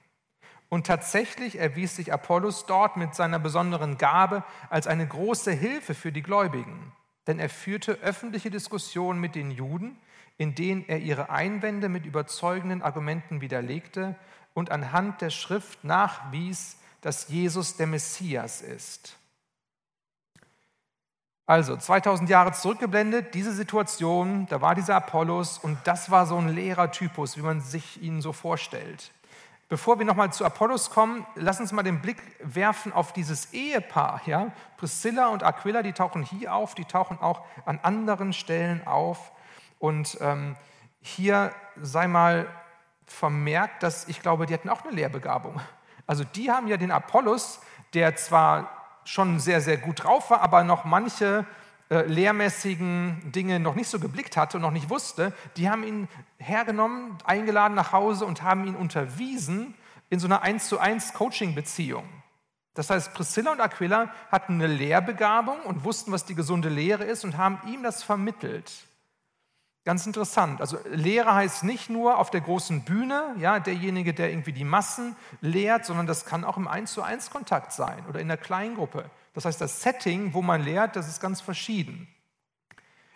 Und 0.69 0.85
tatsächlich 0.85 1.57
erwies 1.57 1.95
sich 1.95 2.13
Apollos 2.13 2.65
dort 2.67 2.95
mit 2.95 3.15
seiner 3.15 3.39
besonderen 3.39 3.97
Gabe 3.97 4.43
als 4.69 4.85
eine 4.85 5.07
große 5.07 5.51
Hilfe 5.51 5.95
für 5.95 6.11
die 6.11 6.21
Gläubigen, 6.21 6.91
denn 7.25 7.39
er 7.39 7.49
führte 7.49 7.93
öffentliche 7.93 8.51
Diskussionen 8.51 9.19
mit 9.19 9.33
den 9.33 9.49
Juden, 9.49 9.97
in 10.37 10.53
denen 10.53 10.85
er 10.87 10.99
ihre 10.99 11.31
Einwände 11.31 11.89
mit 11.89 12.05
überzeugenden 12.05 12.83
Argumenten 12.83 13.41
widerlegte 13.41 14.15
und 14.53 14.71
anhand 14.71 15.21
der 15.21 15.31
Schrift 15.31 15.83
nachwies, 15.83 16.77
dass 17.01 17.29
Jesus 17.29 17.75
der 17.75 17.87
Messias 17.87 18.61
ist. 18.61 19.17
Also 21.45 21.75
2000 21.75 22.29
Jahre 22.29 22.51
zurückgeblendet, 22.51 23.33
diese 23.33 23.53
Situation, 23.53 24.45
da 24.51 24.61
war 24.61 24.75
dieser 24.75 24.95
Apollos 24.95 25.57
und 25.57 25.79
das 25.85 26.11
war 26.11 26.27
so 26.27 26.37
ein 26.37 26.49
Lehrertypus, 26.49 27.37
wie 27.37 27.41
man 27.41 27.59
sich 27.59 28.01
ihn 28.03 28.21
so 28.21 28.33
vorstellt. 28.33 29.11
Bevor 29.69 29.99
wir 29.99 30.05
nochmal 30.05 30.33
zu 30.33 30.43
Apollos 30.43 30.89
kommen, 30.89 31.27
lass 31.35 31.59
uns 31.59 31.71
mal 31.71 31.83
den 31.83 32.01
Blick 32.01 32.17
werfen 32.39 32.91
auf 32.91 33.13
dieses 33.13 33.53
Ehepaar. 33.53 34.19
Ja? 34.25 34.51
Priscilla 34.77 35.27
und 35.27 35.43
Aquila, 35.43 35.83
die 35.83 35.93
tauchen 35.93 36.23
hier 36.23 36.55
auf, 36.55 36.73
die 36.73 36.85
tauchen 36.85 37.19
auch 37.19 37.45
an 37.65 37.79
anderen 37.83 38.33
Stellen 38.33 38.85
auf. 38.87 39.31
Und 39.77 40.17
ähm, 40.21 40.55
hier 41.01 41.53
sei 41.79 42.07
mal 42.07 42.47
vermerkt, 43.05 43.83
dass 43.83 44.07
ich 44.07 44.23
glaube, 44.23 44.47
die 44.47 44.55
hatten 44.55 44.69
auch 44.69 44.83
eine 44.83 44.91
Lehrbegabung. 44.91 45.61
Also 46.07 46.23
die 46.23 46.49
haben 46.49 46.67
ja 46.67 46.77
den 46.77 46.91
Apollos, 46.91 47.61
der 47.93 48.15
zwar 48.15 48.71
schon 49.03 49.39
sehr, 49.39 49.61
sehr 49.61 49.77
gut 49.77 50.03
drauf 50.03 50.31
war, 50.31 50.41
aber 50.41 50.63
noch 50.63 50.83
manche 50.83 51.45
äh, 51.89 52.03
lehrmäßigen 52.03 53.31
Dinge 53.31 53.59
noch 53.59 53.75
nicht 53.75 53.89
so 53.89 53.99
geblickt 53.99 54.37
hatte 54.37 54.57
und 54.57 54.61
noch 54.61 54.71
nicht 54.71 54.89
wusste, 54.89 55.33
die 55.57 55.69
haben 55.69 55.83
ihn 55.83 56.07
hergenommen, 56.37 57.17
eingeladen 57.23 57.73
nach 57.73 57.91
Hause 57.91 58.25
und 58.25 58.43
haben 58.43 58.65
ihn 58.67 58.75
unterwiesen 58.75 59.73
in 60.09 60.19
so 60.19 60.27
einer 60.27 60.43
1 60.43 60.67
zu 60.67 60.79
1 60.79 61.13
Coaching-Beziehung. 61.13 62.07
Das 62.75 62.89
heißt, 62.89 63.13
Priscilla 63.13 63.51
und 63.51 63.59
Aquila 63.59 64.09
hatten 64.31 64.53
eine 64.53 64.67
Lehrbegabung 64.67 65.59
und 65.61 65.83
wussten, 65.83 66.11
was 66.11 66.25
die 66.25 66.35
gesunde 66.35 66.69
Lehre 66.69 67.03
ist 67.03 67.25
und 67.25 67.37
haben 67.37 67.59
ihm 67.67 67.83
das 67.83 68.03
vermittelt. 68.03 68.71
Ganz 69.83 70.05
interessant. 70.05 70.61
Also 70.61 70.77
Lehre 70.91 71.33
heißt 71.33 71.63
nicht 71.63 71.89
nur 71.89 72.19
auf 72.19 72.29
der 72.29 72.41
großen 72.41 72.83
Bühne, 72.83 73.35
ja, 73.39 73.59
derjenige, 73.59 74.13
der 74.13 74.29
irgendwie 74.29 74.53
die 74.53 74.63
Massen 74.63 75.15
lehrt, 75.41 75.85
sondern 75.85 76.05
das 76.05 76.25
kann 76.25 76.43
auch 76.43 76.57
im 76.57 76.67
1 76.67 76.93
zu 76.93 77.01
1 77.01 77.31
Kontakt 77.31 77.73
sein 77.73 78.05
oder 78.07 78.19
in 78.19 78.27
der 78.27 78.37
Kleingruppe. 78.37 79.09
Das 79.33 79.45
heißt, 79.45 79.61
das 79.61 79.81
Setting, 79.81 80.33
wo 80.33 80.41
man 80.41 80.63
lehrt, 80.63 80.95
das 80.95 81.07
ist 81.07 81.21
ganz 81.21 81.41
verschieden. 81.41 82.07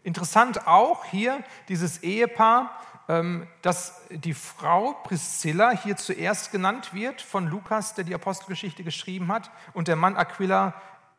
Interessant 0.03 0.67
auch 0.67 1.05
hier 1.05 1.43
dieses 1.69 2.03
Ehepaar, 2.03 2.77
ähm, 3.07 3.47
dass 3.61 4.01
die 4.09 4.33
Frau 4.33 4.93
Priscilla 5.03 5.71
hier 5.71 5.97
zuerst 5.97 6.51
genannt 6.51 6.93
wird 6.93 7.21
von 7.21 7.47
Lukas, 7.47 7.95
der 7.95 8.03
die 8.03 8.15
Apostelgeschichte 8.15 8.83
geschrieben 8.83 9.31
hat, 9.31 9.51
und 9.73 9.87
der 9.87 9.95
Mann 9.95 10.15
Aquila 10.15 10.73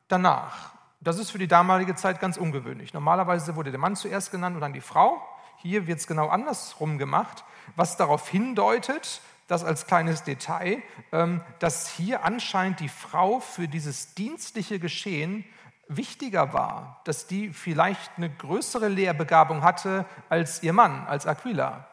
danach. 0.08 0.72
Das 1.00 1.18
ist 1.18 1.30
für 1.30 1.38
die 1.38 1.48
damalige 1.48 1.94
Zeit 1.94 2.20
ganz 2.20 2.36
ungewöhnlich. 2.36 2.94
Normalerweise 2.94 3.56
wurde 3.56 3.70
der 3.70 3.80
Mann 3.80 3.96
zuerst 3.96 4.30
genannt 4.30 4.54
und 4.54 4.62
dann 4.62 4.72
die 4.72 4.80
Frau. 4.80 5.22
Hier 5.58 5.86
wird 5.86 5.98
es 5.98 6.06
genau 6.06 6.28
andersrum 6.28 6.98
gemacht, 6.98 7.44
was 7.76 7.96
darauf 7.96 8.28
hindeutet, 8.28 9.20
das 9.46 9.64
als 9.64 9.86
kleines 9.86 10.22
Detail, 10.22 10.82
ähm, 11.12 11.42
dass 11.58 11.88
hier 11.88 12.24
anscheinend 12.24 12.80
die 12.80 12.88
Frau 12.88 13.40
für 13.40 13.68
dieses 13.68 14.14
dienstliche 14.14 14.78
Geschehen 14.78 15.44
wichtiger 15.88 16.52
war, 16.52 17.02
dass 17.04 17.26
die 17.26 17.50
vielleicht 17.50 18.12
eine 18.16 18.30
größere 18.30 18.88
Lehrbegabung 18.88 19.62
hatte 19.62 20.06
als 20.28 20.62
ihr 20.62 20.72
Mann, 20.72 21.06
als 21.06 21.26
Aquila. 21.26 21.86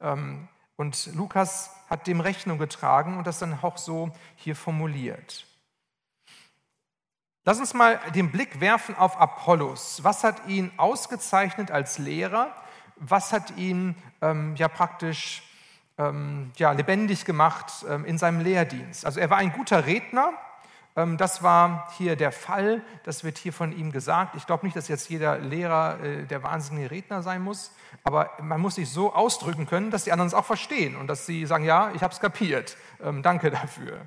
Ähm, 0.00 0.48
und 0.76 1.14
Lukas 1.14 1.70
hat 1.88 2.06
dem 2.06 2.20
Rechnung 2.20 2.58
getragen 2.58 3.16
und 3.16 3.26
das 3.26 3.38
dann 3.38 3.58
auch 3.62 3.78
so 3.78 4.10
hier 4.34 4.56
formuliert. 4.56 5.46
Lass 7.44 7.60
uns 7.60 7.74
mal 7.74 8.00
den 8.14 8.32
Blick 8.32 8.60
werfen 8.60 8.96
auf 8.96 9.20
Apollos. 9.20 10.00
Was 10.02 10.24
hat 10.24 10.48
ihn 10.48 10.72
ausgezeichnet 10.76 11.70
als 11.70 11.98
Lehrer? 11.98 12.52
was 12.96 13.32
hat 13.32 13.56
ihn 13.56 13.94
ähm, 14.22 14.56
ja 14.56 14.68
praktisch 14.68 15.42
ähm, 15.98 16.52
ja, 16.56 16.72
lebendig 16.72 17.24
gemacht 17.24 17.84
ähm, 17.88 18.04
in 18.04 18.18
seinem 18.18 18.40
Lehrdienst. 18.40 19.06
Also 19.06 19.20
er 19.20 19.30
war 19.30 19.38
ein 19.38 19.52
guter 19.52 19.86
Redner, 19.86 20.32
ähm, 20.96 21.16
das 21.18 21.42
war 21.42 21.88
hier 21.96 22.16
der 22.16 22.32
Fall, 22.32 22.82
das 23.04 23.22
wird 23.22 23.38
hier 23.38 23.52
von 23.52 23.76
ihm 23.76 23.92
gesagt. 23.92 24.34
Ich 24.34 24.46
glaube 24.46 24.64
nicht, 24.64 24.76
dass 24.76 24.88
jetzt 24.88 25.08
jeder 25.10 25.38
Lehrer 25.38 26.00
äh, 26.02 26.24
der 26.24 26.42
wahnsinnige 26.42 26.90
Redner 26.90 27.22
sein 27.22 27.42
muss, 27.42 27.72
aber 28.02 28.30
man 28.40 28.60
muss 28.60 28.76
sich 28.76 28.90
so 28.90 29.14
ausdrücken 29.14 29.66
können, 29.66 29.90
dass 29.90 30.04
die 30.04 30.12
anderen 30.12 30.28
es 30.28 30.34
auch 30.34 30.46
verstehen 30.46 30.96
und 30.96 31.06
dass 31.06 31.26
sie 31.26 31.44
sagen, 31.46 31.64
ja, 31.64 31.92
ich 31.94 32.02
habe 32.02 32.12
es 32.12 32.20
kapiert, 32.20 32.76
ähm, 33.02 33.22
danke 33.22 33.50
dafür. 33.50 34.00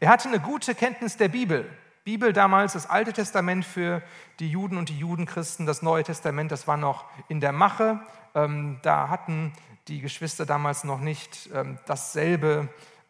Er 0.00 0.10
hatte 0.10 0.28
eine 0.28 0.40
gute 0.40 0.74
Kenntnis 0.74 1.16
der 1.16 1.28
Bibel. 1.28 1.68
Bibel 2.04 2.32
damals, 2.32 2.72
das 2.72 2.88
Alte 2.88 3.12
Testament 3.12 3.64
für 3.64 4.02
die 4.38 4.48
Juden 4.48 4.78
und 4.78 4.88
die 4.88 4.98
Judenchristen, 4.98 5.66
das 5.66 5.82
Neue 5.82 6.04
Testament, 6.04 6.52
das 6.52 6.66
war 6.66 6.76
noch 6.76 7.04
in 7.28 7.40
der 7.40 7.52
Mache. 7.52 8.00
Ähm, 8.34 8.78
da 8.82 9.08
hatten 9.08 9.52
die 9.88 10.00
Geschwister 10.00 10.46
damals 10.46 10.84
noch 10.84 11.00
nicht 11.00 11.48
ähm, 11.54 11.78
dasselbe, 11.86 12.68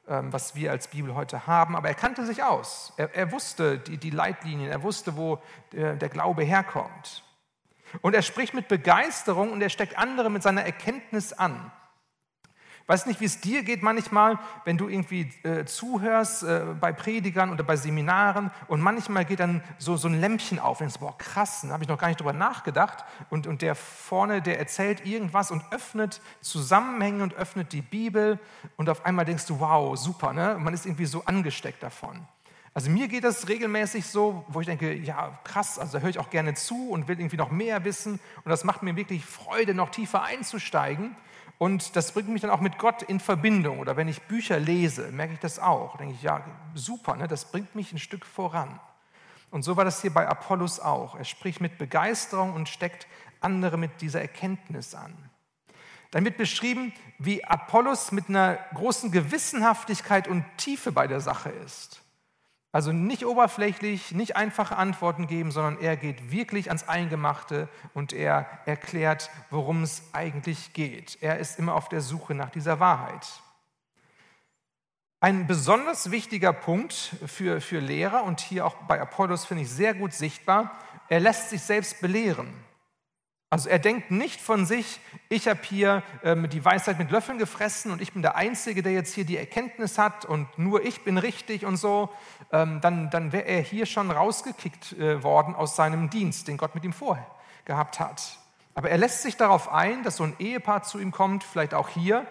ähm, 0.09 0.33
was 0.33 0.55
wir 0.55 0.71
als 0.71 0.89
Bibel 0.89 1.15
heute 1.15 1.47
haben, 1.47 1.77
aber 1.77 1.89
er 1.89 1.95
kannte 1.95 2.25
sich 2.25 2.43
aus. 2.43 2.93
Er, 2.97 3.15
er 3.15 3.33
wusste 3.33 3.79
die, 3.79 3.99
die, 3.99 4.11
Leitlinien, 4.11 4.71
er 4.71 4.83
wusste, 4.83 5.17
wo 5.17 5.43
der, 5.73 5.97
der 5.97 6.09
Glaube 6.09 6.45
herkommt. 6.45 7.25
Und 8.01 8.15
er 8.15 8.23
spricht 8.23 8.55
mit 8.55 8.69
Begeisterung 8.69 9.53
und 9.53 9.61
er 9.61 9.71
steckt 9.71 9.99
andere 9.99 10.31
mit 10.31 10.43
seiner 10.43 10.63
Erkenntnis 10.63 11.33
an. 11.33 11.73
Weiß 12.89 13.05
nicht, 13.05 13.21
wie 13.21 13.27
es 13.27 13.43
dir 13.43 13.65
geht 13.65 13.83
manchmal, 13.83 14.39
wenn 14.65 14.79
du 14.79 14.89
irgendwie 14.89 15.31
äh, 15.43 15.67
zuhörst 15.67 16.43
äh, 16.43 16.63
bei 16.81 16.91
Predigern 16.91 17.53
oder 17.53 17.63
bei 17.63 17.77
Seminaren 17.77 18.51
und 18.67 18.81
manchmal 18.81 19.27
geht 19.27 19.41
dann 19.41 19.63
so, 19.77 19.99
so 19.99 20.09
ein 20.09 20.19
Lämpchen 20.19 20.59
auf 20.59 20.81
und 20.81 20.87
denkst, 20.87 20.99
boah, 20.99 21.17
krass, 21.19 21.67
da 21.67 21.75
habe 21.75 21.83
ich 21.83 21.89
noch 21.91 21.99
gar 21.99 22.09
nicht 22.09 22.19
drüber 22.19 22.33
nachgedacht. 22.33 23.05
Und, 23.29 23.47
und 23.47 23.61
der 23.61 23.75
vorne, 23.75 24.41
der 24.41 24.59
erzählt 24.59 25.05
irgendwas 25.05 25.51
und 25.51 25.63
öffnet 25.71 26.23
Zusammenhänge 26.41 27.23
und 27.23 27.35
öffnet 27.35 27.75
die 27.75 27.83
Bibel 27.83 28.39
und 28.79 28.89
auf 28.89 29.05
einmal 29.05 29.27
denkst 29.27 29.45
du, 29.45 29.61
wow, 29.61 29.95
super, 29.95 30.33
ne? 30.33 30.57
man 30.59 30.73
ist 30.73 30.87
irgendwie 30.87 31.05
so 31.05 31.23
angesteckt 31.27 31.83
davon. 31.83 32.27
Also 32.73 32.89
mir 32.89 33.09
geht 33.09 33.25
das 33.25 33.49
regelmäßig 33.49 34.07
so, 34.07 34.47
wo 34.49 34.63
ich 34.63 34.67
denke, 34.67 34.95
ja 34.95 35.39
krass, 35.45 35.79
also 35.79 35.99
da 35.99 36.03
höre 36.03 36.09
ich 36.09 36.19
auch 36.19 36.31
gerne 36.31 36.55
zu 36.55 36.89
und 36.89 37.07
will 37.07 37.21
irgendwie 37.21 37.37
noch 37.37 37.51
mehr 37.51 37.85
wissen 37.85 38.19
und 38.45 38.49
das 38.49 38.65
macht 38.65 38.83
mir 38.83 38.97
wirklich 38.97 39.27
Freude, 39.27 39.75
noch 39.75 39.91
tiefer 39.91 40.23
einzusteigen. 40.23 41.15
Und 41.59 41.97
das 41.97 42.13
bringt 42.13 42.29
mich 42.29 42.43
dann 42.43 42.51
auch 42.51 42.61
mit 42.61 42.79
Gott 42.79 43.03
in 43.03 43.19
Verbindung. 43.19 43.81
Oder 43.81 43.97
wenn 43.97 44.07
ich 44.07 44.23
Bücher 44.23 44.61
lese, 44.61 45.11
merke 45.11 45.35
ich 45.35 45.41
das 45.41 45.59
auch. 45.59 45.97
Denke 45.97 46.15
ich, 46.15 46.23
ja, 46.23 46.45
super, 46.75 47.17
ne? 47.17 47.27
das 47.27 47.51
bringt 47.51 47.75
mich 47.75 47.93
ein 47.93 47.99
Stück 47.99 48.25
voran. 48.25 48.79
Und 49.51 49.63
so 49.63 49.77
war 49.77 49.85
das 49.85 50.01
hier 50.01 50.13
bei 50.13 50.29
Apollos 50.29 50.79
auch. 50.79 51.17
Er 51.17 51.25
spricht 51.25 51.61
mit 51.61 51.79
Begeisterung 51.79 52.53
und 52.53 52.69
steckt 52.69 53.07
andere 53.41 53.77
mit 53.77 54.01
dieser 54.01 54.21
Erkenntnis 54.21 54.95
an. 54.95 55.15
Dann 56.11 56.25
wird 56.25 56.37
beschrieben, 56.37 56.93
wie 57.19 57.45
Apollos 57.45 58.13
mit 58.13 58.29
einer 58.29 58.59
großen 58.75 59.11
Gewissenhaftigkeit 59.11 60.29
und 60.29 60.45
Tiefe 60.57 60.93
bei 60.93 61.07
der 61.07 61.21
Sache 61.21 61.51
ist. 61.51 62.03
Also 62.71 62.93
nicht 62.93 63.25
oberflächlich, 63.25 64.13
nicht 64.13 64.37
einfache 64.37 64.77
Antworten 64.77 65.27
geben, 65.27 65.51
sondern 65.51 65.81
er 65.81 65.97
geht 65.97 66.31
wirklich 66.31 66.69
ans 66.69 66.87
Eingemachte 66.87 67.69
und 67.95 68.13
er 68.13 68.47
erklärt, 68.67 69.31
worum 69.51 69.83
es 69.83 70.03
eigentlich 70.13 70.75
geht. 70.75 71.19
Er 71.23 71.39
ist 71.39 71.59
immer 71.59 71.75
auf 71.75 71.89
der 71.89 72.03
Suche 72.03 72.35
nach 72.35 72.51
dieser 72.51 72.79
Wahrheit. 72.79 73.27
Ein 75.21 75.47
besonders 75.47 76.11
wichtiger 76.11 76.53
Punkt 76.53 76.93
für, 77.27 77.61
für 77.61 77.81
Lehrer 77.81 78.23
und 78.25 78.41
hier 78.41 78.67
auch 78.67 78.75
bei 78.87 79.01
Apollos 79.01 79.47
finde 79.47 79.65
ich 79.65 79.71
sehr 79.71 79.95
gut 79.95 80.13
sichtbar, 80.13 80.79
er 81.09 81.21
lässt 81.21 81.51
sich 81.51 81.63
selbst 81.63 82.01
belehren. 82.01 82.53
Also 83.51 83.71
er 83.71 83.79
denkt 83.79 84.11
nicht 84.11 84.43
von 84.43 84.67
sich, 84.67 85.01
ich 85.31 85.49
habe 85.49 85.61
hier 85.63 86.03
ähm, 86.23 86.51
die 86.51 86.63
Weisheit 86.63 86.99
mit 86.99 87.11
Löffeln 87.11 87.39
gefressen 87.39 87.91
und 87.91 88.03
ich 88.03 88.13
bin 88.13 88.21
der 88.21 88.37
Einzige, 88.37 88.83
der 88.83 88.93
jetzt 88.93 89.15
hier 89.15 89.25
die 89.25 89.39
Erkenntnis 89.39 89.97
hat 89.97 90.27
und 90.27 90.59
nur 90.59 90.85
ich 90.85 91.03
bin 91.03 91.17
richtig 91.17 91.65
und 91.65 91.79
so. 91.79 92.11
Ähm, 92.53 92.83
dann 92.83 93.09
dann 93.09 93.33
wäre 93.33 93.47
er 93.47 93.63
hier 93.63 93.87
schon 93.87 94.11
rausgekickt 94.11 94.93
äh, 94.99 95.23
worden 95.23 95.55
aus 95.55 95.77
seinem 95.77 96.11
Dienst, 96.11 96.47
den 96.47 96.59
Gott 96.59 96.75
mit 96.75 96.85
ihm 96.85 96.93
vorgehabt 96.93 98.01
hat. 98.01 98.39
Aber 98.75 98.91
er 98.91 98.99
lässt 98.99 99.23
sich 99.23 99.37
darauf 99.39 99.73
ein, 99.73 100.03
dass 100.03 100.17
so 100.17 100.25
ein 100.25 100.37
Ehepaar 100.39 100.83
zu 100.83 100.99
ihm 100.99 101.11
kommt, 101.11 101.43
vielleicht 101.43 101.73
auch 101.73 101.89
hier. 101.89 102.27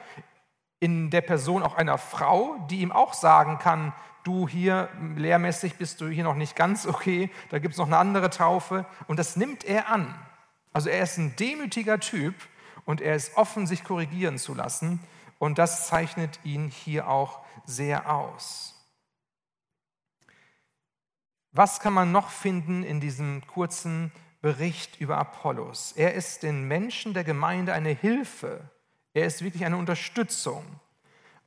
in 0.80 1.10
der 1.10 1.22
Person 1.22 1.64
auch 1.64 1.76
einer 1.76 1.98
Frau, 1.98 2.56
die 2.70 2.82
ihm 2.82 2.92
auch 2.92 3.14
sagen 3.14 3.58
kann, 3.58 3.94
du 4.24 4.48
hier 4.48 4.90
lehrmäßig 5.16 5.78
bist 5.78 6.02
du 6.02 6.08
hier 6.08 6.24
noch 6.24 6.36
nicht 6.36 6.56
ganz 6.56 6.86
okay, 6.86 7.32
da 7.50 7.60
gibt 7.60 7.74
es 7.74 7.80
noch 7.80 7.88
eine 7.88 7.98
andere 7.98 8.30
Taufe. 8.30 8.86
Und 9.08 9.18
das 9.18 9.36
nimmt 9.36 9.64
er 9.64 9.90
an. 9.90 10.14
Also 10.78 10.90
er 10.92 11.02
ist 11.02 11.18
ein 11.18 11.36
demütiger 11.38 12.00
Typ 12.00 12.36
und 12.86 13.02
er 13.02 13.16
ist 13.16 13.36
offen, 13.36 13.66
sich 13.66 13.84
korrigieren 13.84 14.38
zu 14.38 14.54
lassen. 14.54 15.00
Und 15.40 15.58
das 15.58 15.88
zeichnet 15.88 16.40
ihn 16.44 16.68
hier 16.70 17.10
auch 17.10 17.40
sehr 17.66 18.14
aus. 18.14 18.76
Was 21.52 21.80
kann 21.80 21.94
man 21.94 22.12
noch 22.12 22.30
finden 22.30 22.84
in 22.84 23.00
diesem 23.00 23.42
kurzen 23.48 24.12
Bericht 24.42 25.02
über 25.02 25.18
Apollos? 25.18 25.94
Er 25.96 26.14
ist 26.14 26.44
den 26.44 26.68
Menschen 26.68 27.16
der 27.16 27.24
Gemeinde 27.24 27.74
eine 27.74 27.90
Hilfe. 27.90 28.70
Er 29.16 29.26
ist 29.26 29.44
wirklich 29.44 29.66
eine 29.66 29.78
Unterstützung. 29.78 30.64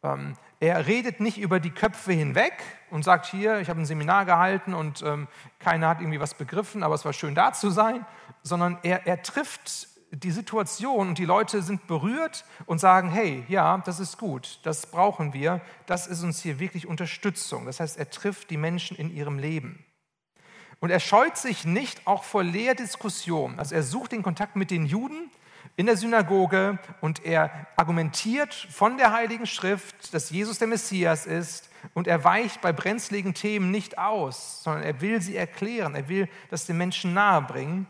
Ähm, 0.02 0.36
er 0.58 0.88
redet 0.88 1.20
nicht 1.20 1.38
über 1.38 1.60
die 1.60 1.70
Köpfe 1.70 2.12
hinweg 2.12 2.54
und 2.90 3.04
sagt 3.04 3.26
hier, 3.26 3.60
ich 3.60 3.70
habe 3.70 3.80
ein 3.80 3.86
Seminar 3.86 4.24
gehalten 4.24 4.74
und 4.74 5.02
ähm, 5.02 5.28
keiner 5.60 5.88
hat 5.88 6.00
irgendwie 6.00 6.20
was 6.20 6.34
begriffen, 6.34 6.82
aber 6.82 6.96
es 6.96 7.04
war 7.04 7.12
schön 7.12 7.36
da 7.36 7.52
zu 7.52 7.70
sein, 7.70 8.04
sondern 8.42 8.78
er, 8.82 9.06
er 9.06 9.22
trifft 9.22 9.88
die 10.12 10.30
Situation 10.30 11.08
und 11.08 11.18
die 11.18 11.24
Leute 11.24 11.62
sind 11.62 11.86
berührt 11.86 12.44
und 12.66 12.80
sagen, 12.80 13.10
hey, 13.10 13.44
ja, 13.48 13.78
das 13.78 14.00
ist 14.00 14.18
gut, 14.18 14.58
das 14.64 14.86
brauchen 14.86 15.32
wir, 15.32 15.60
das 15.86 16.06
ist 16.06 16.22
uns 16.22 16.42
hier 16.42 16.58
wirklich 16.58 16.86
Unterstützung. 16.86 17.66
Das 17.66 17.80
heißt, 17.80 17.96
er 17.96 18.10
trifft 18.10 18.50
die 18.50 18.56
Menschen 18.56 18.96
in 18.96 19.14
ihrem 19.14 19.38
Leben. 19.38 19.84
Und 20.80 20.90
er 20.90 21.00
scheut 21.00 21.36
sich 21.36 21.64
nicht 21.64 22.06
auch 22.06 22.24
vor 22.24 22.42
Lehrdiskussionen. 22.42 23.58
Also 23.58 23.74
er 23.74 23.82
sucht 23.82 24.12
den 24.12 24.22
Kontakt 24.22 24.56
mit 24.56 24.70
den 24.70 24.86
Juden 24.86 25.30
in 25.76 25.86
der 25.86 25.96
Synagoge 25.96 26.78
und 27.00 27.24
er 27.24 27.66
argumentiert 27.76 28.54
von 28.54 28.96
der 28.96 29.12
Heiligen 29.12 29.46
Schrift, 29.46 30.12
dass 30.12 30.30
Jesus 30.30 30.58
der 30.58 30.68
Messias 30.68 31.26
ist 31.26 31.70
und 31.94 32.06
er 32.06 32.24
weicht 32.24 32.60
bei 32.60 32.72
brenzligen 32.72 33.34
Themen 33.34 33.70
nicht 33.70 33.98
aus, 33.98 34.62
sondern 34.62 34.82
er 34.82 35.00
will 35.00 35.20
sie 35.20 35.36
erklären, 35.36 35.94
er 35.94 36.08
will 36.08 36.28
das 36.50 36.66
den 36.66 36.78
Menschen 36.78 37.14
nahebringen 37.14 37.86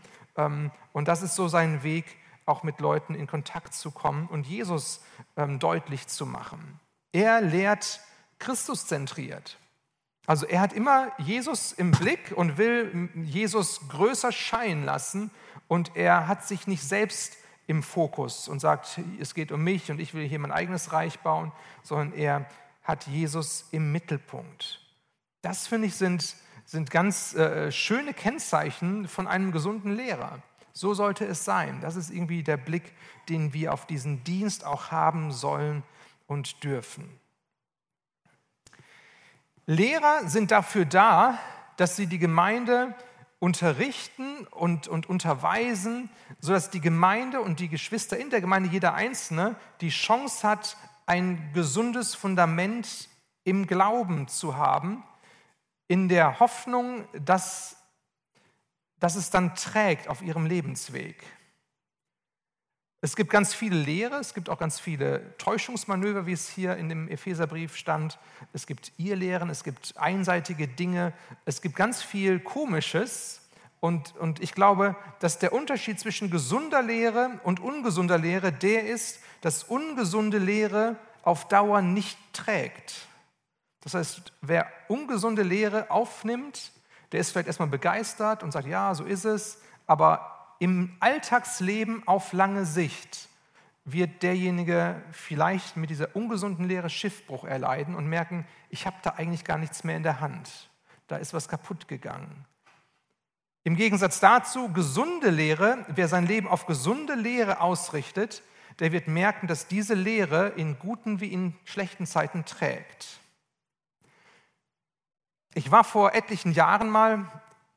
und 0.93 1.09
das 1.09 1.23
ist 1.23 1.35
so 1.35 1.49
sein 1.49 1.83
Weg, 1.83 2.05
auch 2.47 2.63
mit 2.63 2.81
Leuten 2.81 3.15
in 3.15 3.27
Kontakt 3.27 3.75
zu 3.75 3.91
kommen 3.91 4.27
und 4.27 4.47
Jesus 4.47 5.03
ähm, 5.37 5.59
deutlich 5.59 6.09
zu 6.09 6.27
machen. 6.27 6.81
Er 7.13 7.41
lehrt 7.41 8.01
Christus 8.39 8.87
zentriert. 8.87 9.59
Also 10.27 10.47
er 10.47 10.61
hat 10.61 10.73
immer 10.73 11.13
Jesus 11.19 11.73
im 11.73 11.91
Blick 11.93 12.33
und 12.37 12.59
will 12.59 13.09
Jesus 13.15 13.89
größer 13.89 14.33
scheinen 14.33 14.85
lassen 14.85 15.31
und 15.69 15.97
er 15.97 16.29
hat 16.29 16.47
sich 16.47 16.67
nicht 16.67 16.83
selbst 16.83 17.37
im 17.67 17.83
Fokus 17.83 18.49
und 18.49 18.61
sagt, 18.61 19.01
es 19.21 19.35
geht 19.35 19.53
um 19.53 19.63
mich 19.63 19.91
und 19.91 20.01
ich 20.01 20.15
will 20.15 20.27
hier 20.27 20.39
mein 20.39 20.53
eigenes 20.53 20.93
Reich 20.93 21.21
bauen, 21.21 21.53
sondern 21.83 22.13
er 22.13 22.47
hat 22.83 23.07
Jesus 23.07 23.67
im 23.71 23.93
Mittelpunkt. 23.93 24.81
Das 25.43 25.67
finde 25.67 25.87
ich 25.87 25.95
sind, 25.95 26.37
sind 26.71 26.93
ganz 26.93 27.35
äh, 27.35 27.73
schöne 27.73 28.15
Kennzeichen 28.15 29.09
von 29.09 29.27
einem 29.27 29.51
gesunden 29.51 29.97
Lehrer. 29.97 30.39
So 30.73 30.95
sollte 30.95 31.25
es 31.25 31.45
sein. 31.45 31.81
Das 31.81 31.97
ist 31.97 32.11
irgendwie 32.11 32.45
der 32.45 32.59
Blick, 32.59 32.93
den 33.29 33.53
wir 33.53 33.75
auf 33.75 33.87
diesen 33.87 34.23
Dienst 34.23 34.65
auch 34.65 34.93
haben 34.93 35.33
sollen 35.33 35.83
und 36.29 36.63
dürfen. 36.63 37.11
Lehrer 39.67 40.29
sind 40.29 40.53
dafür 40.53 40.85
da, 40.85 41.41
dass 41.77 41.97
sie 41.97 42.07
die 42.07 42.21
Gemeinde 42.21 42.95
unterrichten 43.41 44.47
und, 44.53 44.87
und 44.87 45.09
unterweisen, 45.09 46.09
sodass 46.39 46.71
die 46.71 46.81
Gemeinde 46.81 47.41
und 47.41 47.59
die 47.59 47.69
Geschwister 47.69 48.17
in 48.17 48.31
der 48.31 48.41
Gemeinde, 48.41 48.69
jeder 48.69 48.95
Einzelne, 48.95 49.57
die 49.81 49.89
Chance 49.89 50.47
hat, 50.47 50.77
ein 51.05 51.51
gesundes 51.53 52.15
Fundament 52.15 53.09
im 53.43 53.67
Glauben 53.67 54.29
zu 54.29 54.57
haben, 54.57 55.03
in 55.91 56.09
der 56.09 56.39
Hoffnung, 56.39 57.05
dass, 57.15 57.77
dass 59.01 59.17
es 59.17 59.31
dann 59.31 59.57
trägt 59.57 60.07
auf 60.07 60.23
ihrem 60.23 60.47
Lebensweg. 60.47 61.21
Es 63.01 63.17
gibt 63.17 63.31
ganz 63.31 63.55
viele 63.55 63.75
Lehre, 63.75 64.15
es 64.19 64.33
gibt 64.33 64.49
auch 64.51 64.59
ganz 64.59 64.79
viele 64.79 65.37
Täuschungsmanöver, 65.39 66.27
wie 66.27 66.33
es 66.33 66.49
hier 66.49 66.77
in 66.77 66.89
dem 66.89 67.09
Epheserbrief 67.09 67.75
stand. 67.77 68.21
Es 68.53 68.69
gibt 68.69 68.93
Irrlehren, 68.99 69.51
es 69.51 69.65
gibt 69.65 69.97
einseitige 69.97 70.69
Dinge, 70.69 71.13
es 71.45 71.61
gibt 71.61 71.75
ganz 71.75 72.05
viel 72.05 72.39
Komisches. 72.39 73.49
Und, 73.81 74.15
und 74.15 74.41
ich 74.41 74.53
glaube, 74.53 74.95
dass 75.19 75.41
der 75.41 75.53
Unterschied 75.53 75.99
zwischen 75.99 76.31
gesunder 76.31 76.83
Lehre 76.83 77.41
und 77.43 77.59
ungesunder 77.59 78.17
Lehre 78.17 78.53
der 78.53 78.87
ist, 78.87 79.19
dass 79.41 79.65
ungesunde 79.65 80.39
Lehre 80.39 80.95
auf 81.25 81.49
Dauer 81.49 81.83
nicht 81.83 82.17
trägt. 82.33 83.09
Das 83.81 83.95
heißt, 83.95 84.33
wer 84.43 84.67
ungesunde 84.89 85.43
Lehre 85.43 85.91
aufnimmt, 85.91 86.73
der 87.13 87.21
ist 87.21 87.33
vielleicht 87.33 87.49
erstmal 87.49 87.69
begeistert 87.69 88.43
und 88.43 88.53
sagt, 88.53 88.67
ja, 88.67 88.95
so 88.95 89.05
ist 89.05 89.25
es, 89.25 89.61
aber 89.87 90.55
im 90.59 90.97
Alltagsleben 91.01 92.07
auf 92.07 92.33
lange 92.33 92.67
Sicht 92.67 93.29
wird 93.85 94.23
derjenige 94.23 95.03
vielleicht 95.11 95.77
mit 95.77 95.91
dieser 95.91 96.15
ungesunden 96.15 96.69
Lehre 96.69 96.91
Schiffbruch 96.91 97.45
erleiden 97.45 97.95
und 97.95 98.07
merken, 98.07 98.47
ich 98.69 98.87
habe 98.87 98.97
da 99.03 99.11
eigentlich 99.11 99.45
gar 99.45 99.59
nichts 99.59 99.85
mehr 99.85 99.97
in 99.97 100.03
der 100.03 100.21
Hand. 100.21 100.71
Da 101.09 101.17
ist 101.17 101.35
was 101.35 101.49
kaputt 101.49 101.89
gegangen. 101.89 102.45
Im 103.65 103.77
Gegensatz 103.77 104.21
dazu, 104.21 104.73
gesunde 104.73 105.31
Lehre, 105.31 105.85
wer 105.89 106.09
sein 106.09 106.27
Leben 106.27 106.49
auf 106.49 106.67
gesunde 106.67 107.15
Lehre 107.15 107.61
ausrichtet, 107.61 108.43
der 108.79 108.93
wird 108.93 109.09
merken, 109.09 109.47
dass 109.47 109.67
diese 109.67 109.95
Lehre 109.95 110.49
in 110.57 110.79
guten 110.79 111.21
wie 111.21 111.33
in 111.33 111.55
schlechten 111.65 112.07
Zeiten 112.07 112.45
trägt. 112.45 113.20
Ich 115.55 115.73
war 115.73 115.83
vor 115.83 116.15
etlichen 116.15 116.53
Jahren 116.53 116.89
mal 116.91 117.27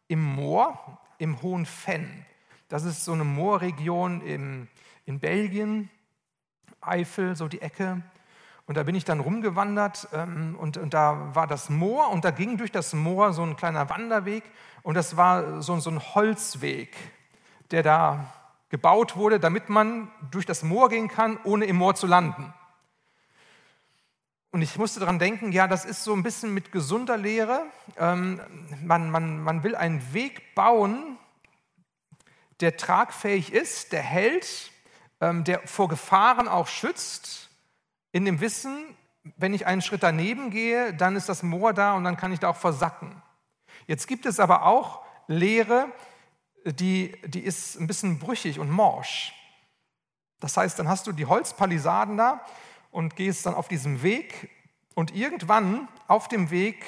im 0.07 0.23
Moor, 0.23 0.99
im 1.17 1.41
Hohen 1.41 1.65
Fenn. 1.65 2.25
Das 2.69 2.83
ist 2.83 3.03
so 3.03 3.13
eine 3.13 3.23
Moorregion 3.23 4.21
in, 4.21 4.67
in 5.05 5.19
Belgien, 5.19 5.89
Eifel, 6.81 7.35
so 7.35 7.47
die 7.47 7.61
Ecke. 7.61 8.03
Und 8.67 8.77
da 8.77 8.83
bin 8.83 8.93
ich 8.93 9.05
dann 9.05 9.19
rumgewandert 9.19 10.07
ähm, 10.13 10.55
und, 10.59 10.77
und, 10.77 10.93
da 10.93 11.35
war 11.35 11.47
das 11.47 11.69
Moor 11.69 12.09
und 12.11 12.23
da 12.23 12.31
ging 12.31 12.57
durch 12.57 12.71
das 12.71 12.93
Moor 12.93 13.33
so 13.33 13.43
ein 13.43 13.57
kleiner 13.57 13.89
Wanderweg 13.89 14.43
und 14.83 14.95
das 14.95 15.17
war 15.17 15.61
so, 15.61 15.79
so 15.79 15.89
ein 15.89 15.99
Holzweg, 15.99 16.95
der 17.71 17.83
da 17.83 18.25
gebaut 18.69 19.15
wurde, 19.15 19.39
damit 19.39 19.69
man 19.69 20.11
durch 20.31 20.45
das 20.45 20.63
Moor 20.63 20.89
gehen 20.89 21.07
kann, 21.07 21.39
ohne 21.43 21.65
im 21.65 21.75
Moor 21.75 21.95
zu 21.95 22.07
landen. 22.07 22.53
Und 24.53 24.61
ich 24.61 24.77
musste 24.77 24.99
daran 24.99 25.17
denken, 25.17 25.51
ja, 25.51 25.67
das 25.67 25.83
ist 25.83 26.03
so 26.03 26.13
ein 26.13 26.21
bisschen 26.21 26.53
mit 26.53 26.71
gesunder 26.71 27.17
Lehre. 27.17 27.65
Ähm, 27.97 28.39
man, 28.83 29.09
man, 29.09 29.41
man 29.41 29.63
will 29.63 29.75
einen 29.75 30.13
Weg 30.13 30.53
bauen, 30.53 31.17
der 32.59 32.77
tragfähig 32.77 33.51
ist, 33.51 33.93
der 33.93 34.03
hält, 34.03 34.71
ähm, 35.21 35.43
der 35.43 35.67
vor 35.67 35.87
Gefahren 35.87 36.47
auch 36.47 36.67
schützt, 36.67 37.49
in 38.11 38.25
dem 38.25 38.41
Wissen, 38.41 38.95
wenn 39.37 39.55
ich 39.55 39.65
einen 39.65 39.81
Schritt 39.81 40.03
daneben 40.03 40.51
gehe, 40.51 40.93
dann 40.93 41.15
ist 41.15 41.29
das 41.29 41.41
Moor 41.41 41.73
da 41.73 41.95
und 41.95 42.03
dann 42.03 42.15
kann 42.15 42.31
ich 42.31 42.39
da 42.39 42.49
auch 42.49 42.55
versacken. 42.55 43.23
Jetzt 43.87 44.07
gibt 44.07 44.27
es 44.27 44.39
aber 44.39 44.67
auch 44.67 45.01
Lehre, 45.25 45.87
die, 46.63 47.19
die 47.25 47.41
ist 47.41 47.79
ein 47.79 47.87
bisschen 47.87 48.19
brüchig 48.19 48.59
und 48.59 48.69
morsch. 48.69 49.33
Das 50.39 50.57
heißt, 50.57 50.77
dann 50.77 50.87
hast 50.87 51.07
du 51.07 51.11
die 51.11 51.25
Holzpalisaden 51.25 52.17
da 52.17 52.45
und 52.93 53.17
gehst 53.17 53.45
dann 53.45 53.55
auf 53.55 53.67
diesem 53.67 54.03
Weg 54.03 54.49
und 54.95 55.13
irgendwann 55.13 55.89
auf 56.07 56.29
dem 56.29 56.49
Weg 56.51 56.85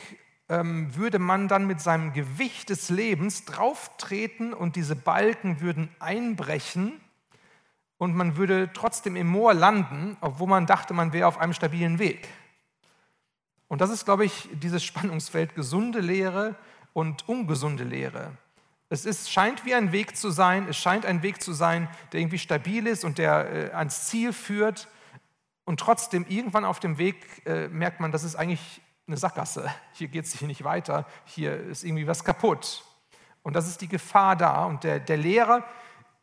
ähm, 0.48 0.96
würde 0.96 1.20
man 1.20 1.48
dann 1.48 1.66
mit 1.68 1.82
seinem 1.82 2.14
Gewicht 2.14 2.70
des 2.70 2.90
Lebens 2.90 3.46
drauftreten 3.46 4.54
und 4.54 4.76
diese 4.76 4.96
Balken 4.96 5.60
würden 5.60 5.90
einbrechen 6.00 7.02
und 7.98 8.16
man 8.16 8.38
würde 8.38 8.70
trotzdem 8.74 9.16
im 9.16 9.28
Moor 9.28 9.54
landen, 9.54 10.16
obwohl 10.22 10.48
man 10.48 10.68
dachte, 10.68 10.94
man 10.94 11.12
wäre 11.12 11.28
auf 11.28 11.40
einem 11.40 11.54
stabilen 11.54 11.98
Weg. 11.98 12.28
Und 13.68 13.82
das 13.82 13.90
ist, 13.90 14.06
glaube 14.06 14.26
ich, 14.26 14.48
dieses 14.54 14.84
Spannungsfeld 14.84 15.56
gesunde 15.56 16.00
Lehre 16.00 16.56
und 16.94 17.28
ungesunde 17.28 17.84
Lehre. 17.84 18.32
Es 18.90 19.06
ist, 19.06 19.32
scheint 19.32 19.66
wie 19.66 19.74
ein 19.74 19.92
Weg 19.92 20.16
zu 20.16 20.30
sein, 20.30 20.68
es 20.70 20.78
scheint 20.78 21.08
ein 21.08 21.24
Weg 21.24 21.42
zu 21.42 21.54
sein, 21.54 21.90
der 22.12 22.20
irgendwie 22.20 22.38
stabil 22.38 22.86
ist 22.86 23.04
und 23.04 23.18
der 23.18 23.52
äh, 23.52 23.72
ans 23.72 24.06
Ziel 24.06 24.32
führt. 24.32 24.88
Und 25.66 25.80
trotzdem, 25.80 26.26
irgendwann 26.30 26.64
auf 26.64 26.80
dem 26.80 26.98
Weg 26.98 27.46
äh, 27.46 27.68
merkt 27.68 28.00
man, 28.00 28.12
das 28.12 28.24
ist 28.24 28.36
eigentlich 28.36 28.82
eine 29.08 29.18
Sackgasse. 29.18 29.70
Hier 29.94 30.08
geht 30.08 30.26
es 30.26 30.34
hier 30.34 30.48
nicht 30.48 30.64
weiter. 30.64 31.06
Hier 31.26 31.58
ist 31.58 31.84
irgendwie 31.84 32.08
was 32.08 32.24
kaputt. 32.24 32.84
Und 33.44 33.56
das 33.56 33.68
ist 33.68 33.82
die 33.82 33.88
Gefahr 33.88 34.36
da. 34.36 34.66
Und 34.66 34.84
der, 34.84 35.00
der 35.00 35.18
Lehrer, 35.18 35.64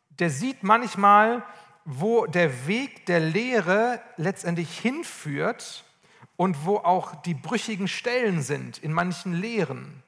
der 0.09 0.29
sieht 0.29 0.63
manchmal, 0.63 1.43
wo 1.85 2.25
der 2.25 2.67
Weg 2.67 3.05
der 3.05 3.19
Lehre 3.19 4.01
letztendlich 4.17 4.79
hinführt 4.79 5.83
und 6.35 6.65
wo 6.65 6.77
auch 6.77 7.15
die 7.21 7.33
brüchigen 7.33 7.87
Stellen 7.87 8.41
sind 8.41 8.77
in 8.77 8.93
manchen 8.93 9.33
Lehren. 9.33 10.03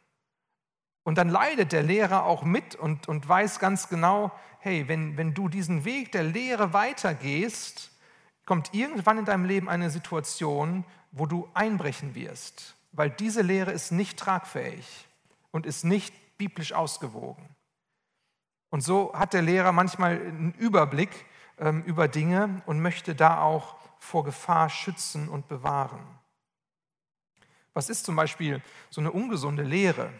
Und 1.04 1.18
dann 1.18 1.30
leidet 1.30 1.72
der 1.72 1.84
Lehrer 1.84 2.26
auch 2.26 2.44
mit 2.44 2.76
und, 2.76 3.08
und 3.08 3.28
weiß 3.28 3.60
ganz 3.60 3.90
genau, 3.90 4.32
hey, 4.60 4.88
wenn, 4.88 5.18
wenn 5.18 5.34
du 5.34 5.50
diesen 5.50 5.86
Weg 5.86 6.12
der 6.12 6.24
Lehre 6.24 6.74
weitergehst, 6.74 7.92
kommt 8.46 8.74
irgendwann 8.74 9.18
in 9.18 9.26
deinem 9.26 9.46
Leben 9.46 9.70
eine 9.70 9.90
Situation, 9.90 10.86
wo 11.12 11.26
du 11.26 11.50
einbrechen 11.54 12.16
wirst, 12.16 12.76
weil 12.92 13.10
diese 13.10 13.42
Lehre 13.42 13.72
ist 13.72 13.92
nicht 13.92 14.18
tragfähig 14.18 15.08
und 15.52 15.66
ist 15.66 15.84
nicht 15.84 16.14
biblisch 16.38 16.74
ausgewogen. 16.74 17.50
Und 18.70 18.82
so 18.82 19.14
hat 19.14 19.34
der 19.34 19.42
Lehrer 19.42 19.72
manchmal 19.72 20.20
einen 20.20 20.54
Überblick 20.58 21.26
ähm, 21.58 21.84
über 21.84 22.08
Dinge 22.08 22.62
und 22.66 22.82
möchte 22.82 23.16
da 23.16 23.42
auch 23.42 23.76
vor 24.00 24.24
Gefahr 24.24 24.70
schützen 24.70 25.30
und 25.30 25.48
bewahren. 25.48 26.06
Was 27.74 27.90
ist 27.90 28.06
zum 28.06 28.16
Beispiel 28.16 28.62
so 28.90 29.02
eine 29.02 29.12
ungesunde 29.12 29.64
Lehre? 29.64 30.12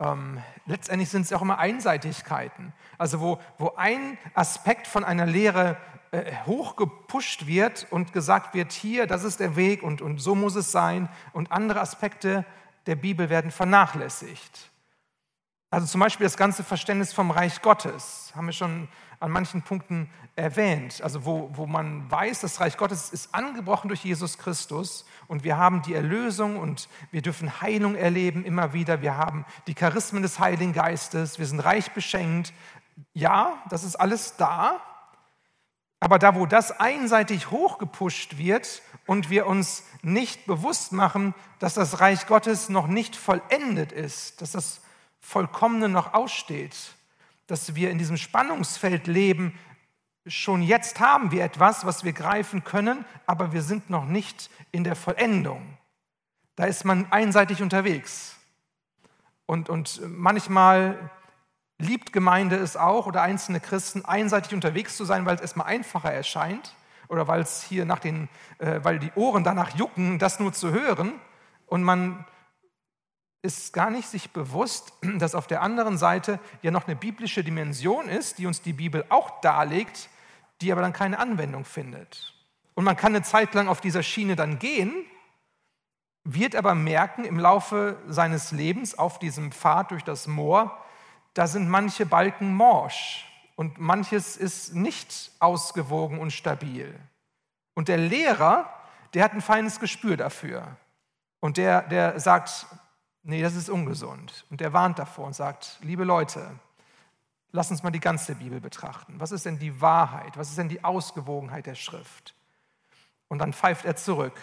Ähm, 0.00 0.42
letztendlich 0.66 1.08
sind 1.08 1.22
es 1.22 1.32
auch 1.32 1.42
immer 1.42 1.58
Einseitigkeiten. 1.58 2.72
Also 2.98 3.20
wo, 3.20 3.40
wo 3.58 3.74
ein 3.76 4.18
Aspekt 4.34 4.86
von 4.86 5.04
einer 5.04 5.26
Lehre 5.26 5.76
hochgepusht 6.46 7.46
wird 7.46 7.86
und 7.90 8.12
gesagt 8.12 8.54
wird, 8.54 8.72
hier, 8.72 9.06
das 9.06 9.24
ist 9.24 9.40
der 9.40 9.56
Weg 9.56 9.82
und, 9.82 10.02
und 10.02 10.18
so 10.18 10.34
muss 10.34 10.54
es 10.54 10.72
sein. 10.72 11.08
Und 11.32 11.52
andere 11.52 11.80
Aspekte 11.80 12.44
der 12.86 12.96
Bibel 12.96 13.30
werden 13.30 13.50
vernachlässigt. 13.50 14.70
Also 15.70 15.86
zum 15.86 16.00
Beispiel 16.00 16.24
das 16.24 16.36
ganze 16.36 16.62
Verständnis 16.62 17.12
vom 17.12 17.32
Reich 17.32 17.60
Gottes, 17.60 18.32
haben 18.36 18.46
wir 18.46 18.52
schon 18.52 18.86
an 19.18 19.30
manchen 19.32 19.62
Punkten 19.62 20.08
erwähnt. 20.36 21.00
Also 21.02 21.24
wo, 21.24 21.50
wo 21.54 21.66
man 21.66 22.08
weiß, 22.10 22.42
das 22.42 22.60
Reich 22.60 22.76
Gottes 22.76 23.10
ist 23.10 23.34
angebrochen 23.34 23.88
durch 23.88 24.04
Jesus 24.04 24.38
Christus 24.38 25.04
und 25.26 25.42
wir 25.42 25.56
haben 25.56 25.82
die 25.82 25.94
Erlösung 25.94 26.58
und 26.58 26.88
wir 27.10 27.22
dürfen 27.22 27.60
Heilung 27.60 27.96
erleben 27.96 28.44
immer 28.44 28.72
wieder. 28.72 29.02
Wir 29.02 29.16
haben 29.16 29.44
die 29.66 29.74
Charismen 29.74 30.22
des 30.22 30.38
Heiligen 30.38 30.72
Geistes, 30.72 31.38
wir 31.38 31.46
sind 31.46 31.60
reich 31.60 31.90
beschenkt. 31.92 32.52
Ja, 33.12 33.62
das 33.68 33.82
ist 33.82 33.96
alles 33.96 34.36
da. 34.36 34.80
Aber 36.04 36.18
da, 36.18 36.34
wo 36.34 36.44
das 36.44 36.70
einseitig 36.70 37.50
hochgepusht 37.50 38.36
wird 38.36 38.82
und 39.06 39.30
wir 39.30 39.46
uns 39.46 39.84
nicht 40.02 40.44
bewusst 40.44 40.92
machen, 40.92 41.34
dass 41.60 41.72
das 41.72 41.98
Reich 41.98 42.26
Gottes 42.26 42.68
noch 42.68 42.88
nicht 42.88 43.16
vollendet 43.16 43.90
ist, 43.90 44.42
dass 44.42 44.52
das 44.52 44.82
Vollkommene 45.20 45.88
noch 45.88 46.12
aussteht, 46.12 46.76
dass 47.46 47.74
wir 47.74 47.90
in 47.90 47.96
diesem 47.96 48.18
Spannungsfeld 48.18 49.06
leben. 49.06 49.58
Schon 50.26 50.60
jetzt 50.60 51.00
haben 51.00 51.30
wir 51.30 51.42
etwas, 51.42 51.86
was 51.86 52.04
wir 52.04 52.12
greifen 52.12 52.64
können, 52.64 53.06
aber 53.24 53.54
wir 53.54 53.62
sind 53.62 53.88
noch 53.88 54.04
nicht 54.04 54.50
in 54.72 54.84
der 54.84 54.96
Vollendung. 54.96 55.78
Da 56.54 56.66
ist 56.66 56.84
man 56.84 57.10
einseitig 57.12 57.62
unterwegs. 57.62 58.36
Und, 59.46 59.70
und 59.70 60.02
manchmal 60.06 61.10
liebt 61.78 62.12
Gemeinde 62.12 62.56
es 62.56 62.76
auch 62.76 63.06
oder 63.06 63.22
einzelne 63.22 63.60
Christen 63.60 64.04
einseitig 64.04 64.54
unterwegs 64.54 64.96
zu 64.96 65.04
sein, 65.04 65.26
weil 65.26 65.36
es 65.36 65.40
erstmal 65.40 65.66
einfacher 65.66 66.12
erscheint 66.12 66.74
oder 67.08 67.28
weil 67.28 67.40
es 67.40 67.62
hier 67.62 67.84
nach 67.84 67.98
den, 67.98 68.28
äh, 68.58 68.80
weil 68.82 68.98
die 68.98 69.12
Ohren 69.14 69.44
danach 69.44 69.76
jucken, 69.76 70.18
das 70.18 70.40
nur 70.40 70.52
zu 70.52 70.72
hören. 70.72 71.12
Und 71.66 71.82
man 71.82 72.24
ist 73.42 73.72
gar 73.72 73.90
nicht 73.90 74.08
sich 74.08 74.30
bewusst, 74.30 74.92
dass 75.18 75.34
auf 75.34 75.46
der 75.46 75.62
anderen 75.62 75.98
Seite 75.98 76.40
ja 76.62 76.70
noch 76.70 76.86
eine 76.86 76.96
biblische 76.96 77.44
Dimension 77.44 78.08
ist, 78.08 78.38
die 78.38 78.46
uns 78.46 78.62
die 78.62 78.72
Bibel 78.72 79.04
auch 79.08 79.40
darlegt, 79.40 80.08
die 80.60 80.72
aber 80.72 80.82
dann 80.82 80.92
keine 80.92 81.18
Anwendung 81.18 81.64
findet. 81.64 82.32
Und 82.74 82.84
man 82.84 82.96
kann 82.96 83.14
eine 83.14 83.22
Zeit 83.22 83.54
lang 83.54 83.68
auf 83.68 83.80
dieser 83.80 84.02
Schiene 84.02 84.36
dann 84.36 84.58
gehen, 84.58 84.92
wird 86.24 86.56
aber 86.56 86.74
merken 86.74 87.24
im 87.24 87.38
Laufe 87.38 87.98
seines 88.08 88.50
Lebens 88.50 88.98
auf 88.98 89.18
diesem 89.18 89.52
Pfad 89.52 89.90
durch 89.90 90.02
das 90.02 90.26
Moor, 90.26 90.76
da 91.34 91.46
sind 91.46 91.68
manche 91.68 92.06
Balken 92.06 92.54
morsch 92.54 93.26
und 93.56 93.78
manches 93.78 94.36
ist 94.36 94.74
nicht 94.74 95.32
ausgewogen 95.40 96.18
und 96.18 96.32
stabil. 96.32 96.98
Und 97.74 97.88
der 97.88 97.98
Lehrer, 97.98 98.72
der 99.12 99.24
hat 99.24 99.32
ein 99.32 99.40
feines 99.40 99.80
Gespür 99.80 100.16
dafür. 100.16 100.76
Und 101.40 101.56
der, 101.56 101.82
der 101.82 102.18
sagt, 102.20 102.66
nee, 103.22 103.42
das 103.42 103.54
ist 103.54 103.68
ungesund. 103.68 104.46
Und 104.50 104.60
er 104.60 104.72
warnt 104.72 104.98
davor 104.98 105.26
und 105.26 105.34
sagt, 105.34 105.78
liebe 105.82 106.04
Leute, 106.04 106.58
lass 107.50 107.70
uns 107.70 107.82
mal 107.82 107.90
die 107.90 108.00
ganze 108.00 108.36
Bibel 108.36 108.60
betrachten. 108.60 109.14
Was 109.18 109.32
ist 109.32 109.44
denn 109.44 109.58
die 109.58 109.80
Wahrheit? 109.80 110.36
Was 110.36 110.50
ist 110.50 110.58
denn 110.58 110.68
die 110.68 110.82
Ausgewogenheit 110.84 111.66
der 111.66 111.74
Schrift? 111.74 112.34
Und 113.28 113.40
dann 113.40 113.52
pfeift 113.52 113.84
er 113.84 113.96
zurück 113.96 114.40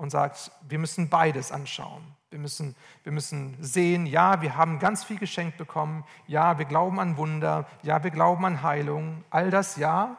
und 0.00 0.10
sagt, 0.10 0.50
wir 0.68 0.78
müssen 0.78 1.10
beides 1.10 1.52
anschauen. 1.52 2.02
Wir 2.30 2.38
müssen, 2.38 2.74
wir 3.02 3.12
müssen 3.12 3.56
sehen, 3.60 4.06
ja, 4.06 4.40
wir 4.40 4.56
haben 4.56 4.78
ganz 4.78 5.04
viel 5.04 5.18
geschenkt 5.18 5.58
bekommen, 5.58 6.04
ja, 6.26 6.58
wir 6.58 6.64
glauben 6.64 6.98
an 6.98 7.16
Wunder, 7.16 7.66
ja, 7.82 8.02
wir 8.02 8.10
glauben 8.10 8.44
an 8.46 8.62
Heilung, 8.62 9.24
all 9.30 9.50
das 9.50 9.76
ja. 9.76 10.16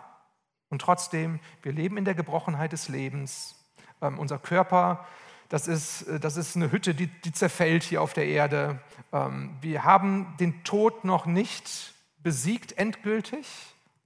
Und 0.70 0.82
trotzdem, 0.82 1.40
wir 1.64 1.72
leben 1.72 1.98
in 1.98 2.06
der 2.06 2.14
Gebrochenheit 2.14 2.74
des 2.74 2.90
Lebens. 2.90 3.56
Ähm, 4.02 4.20
unser 4.20 4.38
Körper 4.38 5.06
das 5.50 5.68
ist, 5.68 6.04
äh, 6.04 6.20
das 6.20 6.38
ist 6.38 6.56
eine 6.56 6.72
Hütte, 6.72 6.94
die, 6.96 7.08
die 7.08 7.34
zerfällt 7.34 7.84
hier 7.84 8.02
auf 8.02 8.14
der 8.14 8.28
Erde. 8.28 8.80
Ähm, 9.12 9.58
wir 9.62 9.84
haben 9.84 10.36
den 10.40 10.64
Tod 10.64 11.04
noch 11.04 11.26
nicht 11.26 11.94
besiegt 12.20 12.78
endgültig, 12.78 13.48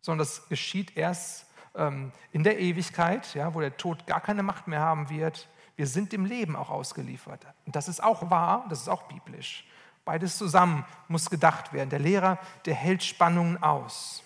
sondern 0.02 0.26
das 0.26 0.48
geschieht 0.50 0.98
erst 0.98 1.46
ähm, 1.76 2.14
in 2.32 2.44
der 2.44 2.60
Ewigkeit, 2.60 3.36
ja, 3.36 3.54
wo 3.54 3.60
der 3.60 3.78
Tod 3.78 4.08
gar 4.08 4.22
keine 4.22 4.42
Macht 4.42 4.68
mehr 4.68 4.80
haben 4.80 5.10
wird. 5.10 5.48
Wir 5.76 5.88
sind 5.88 6.12
dem 6.12 6.26
Leben 6.26 6.56
auch 6.56 6.70
ausgeliefert. 6.70 7.46
Und 7.66 7.76
das 7.76 7.88
ist 7.88 8.02
auch 8.02 8.30
wahr, 8.30 8.66
das 8.70 8.82
ist 8.82 8.90
auch 8.90 9.04
biblisch. 9.04 9.66
Beides 10.06 10.38
zusammen 10.38 10.86
muss 11.08 11.30
gedacht 11.30 11.74
werden. 11.74 11.90
Der 11.90 12.00
Lehrer, 12.00 12.38
der 12.66 12.76
hält 12.76 13.04
Spannungen 13.04 13.62
aus. 13.62 14.24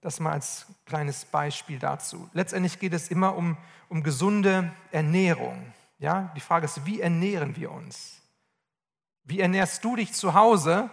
Das 0.00 0.18
mal 0.18 0.32
als 0.32 0.66
kleines 0.86 1.24
Beispiel 1.24 1.78
dazu. 1.78 2.28
Letztendlich 2.32 2.80
geht 2.80 2.92
es 2.92 3.08
immer 3.08 3.36
um, 3.36 3.56
um 3.88 4.02
gesunde 4.02 4.72
Ernährung. 4.90 5.72
Ja? 5.98 6.32
Die 6.34 6.40
Frage 6.40 6.64
ist, 6.64 6.84
wie 6.86 7.00
ernähren 7.00 7.54
wir 7.54 7.70
uns? 7.70 8.20
Wie 9.22 9.38
ernährst 9.38 9.84
du 9.84 9.94
dich 9.94 10.12
zu 10.12 10.34
Hause 10.34 10.90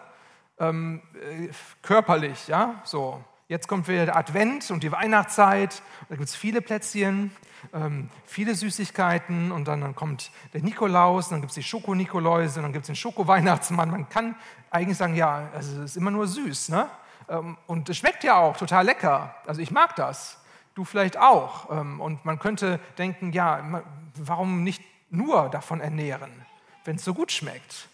ähm, 0.59 1.01
äh, 1.15 1.49
körperlich? 1.81 2.47
Ja? 2.47 2.81
So, 2.83 3.23
jetzt 3.49 3.67
kommt 3.67 3.87
wieder 3.87 4.05
der 4.05 4.15
Advent 4.15 4.71
und 4.71 4.83
die 4.83 4.91
Weihnachtszeit. 4.91 5.81
Da 6.07 6.15
gibt 6.15 6.29
es 6.29 6.35
viele 6.35 6.61
Plätzchen, 6.61 7.31
ähm, 7.73 8.09
viele 8.25 8.55
Süßigkeiten 8.55 9.51
und 9.51 9.67
dann, 9.67 9.81
dann 9.81 9.95
kommt 9.95 10.31
der 10.53 10.61
Nikolaus, 10.61 11.29
dann 11.29 11.41
gibt 11.41 11.51
es 11.51 11.55
die 11.55 11.63
Schokonikoläuse, 11.63 12.61
dann 12.61 12.71
gibt 12.71 12.83
es 12.83 12.87
den 12.87 12.95
Schoko-Weihnachtsmann. 12.95 13.91
Man 13.91 14.07
kann 14.07 14.35
eigentlich 14.69 14.97
sagen, 14.97 15.15
ja, 15.15 15.49
also 15.53 15.81
es 15.81 15.91
ist 15.91 15.97
immer 15.97 16.11
nur 16.11 16.27
süß. 16.27 16.69
Ne? 16.69 16.87
Ähm, 17.27 17.57
und 17.67 17.89
es 17.89 17.97
schmeckt 17.97 18.23
ja 18.23 18.37
auch 18.37 18.55
total 18.55 18.85
lecker. 18.85 19.35
Also 19.45 19.61
ich 19.61 19.71
mag 19.71 19.95
das. 19.95 20.37
Du 20.75 20.85
vielleicht 20.85 21.17
auch. 21.17 21.71
Ähm, 21.71 21.99
und 21.99 22.23
man 22.23 22.39
könnte 22.39 22.79
denken, 22.97 23.33
ja, 23.33 23.83
warum 24.13 24.63
nicht 24.63 24.83
nur 25.09 25.49
davon 25.49 25.81
ernähren, 25.81 26.45
wenn 26.85 26.97
es 26.97 27.03
so 27.03 27.15
gut 27.15 27.31
schmeckt? 27.31 27.89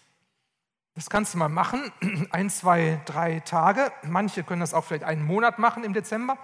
Das 0.96 1.10
kannst 1.10 1.34
du 1.34 1.38
mal 1.38 1.50
machen, 1.50 1.92
ein, 2.30 2.48
zwei, 2.48 3.00
drei 3.04 3.40
Tage. 3.40 3.92
Manche 4.02 4.42
können 4.42 4.60
das 4.60 4.72
auch 4.72 4.84
vielleicht 4.84 5.04
einen 5.04 5.22
Monat 5.22 5.58
machen 5.58 5.84
im 5.84 5.92
Dezember. 5.92 6.38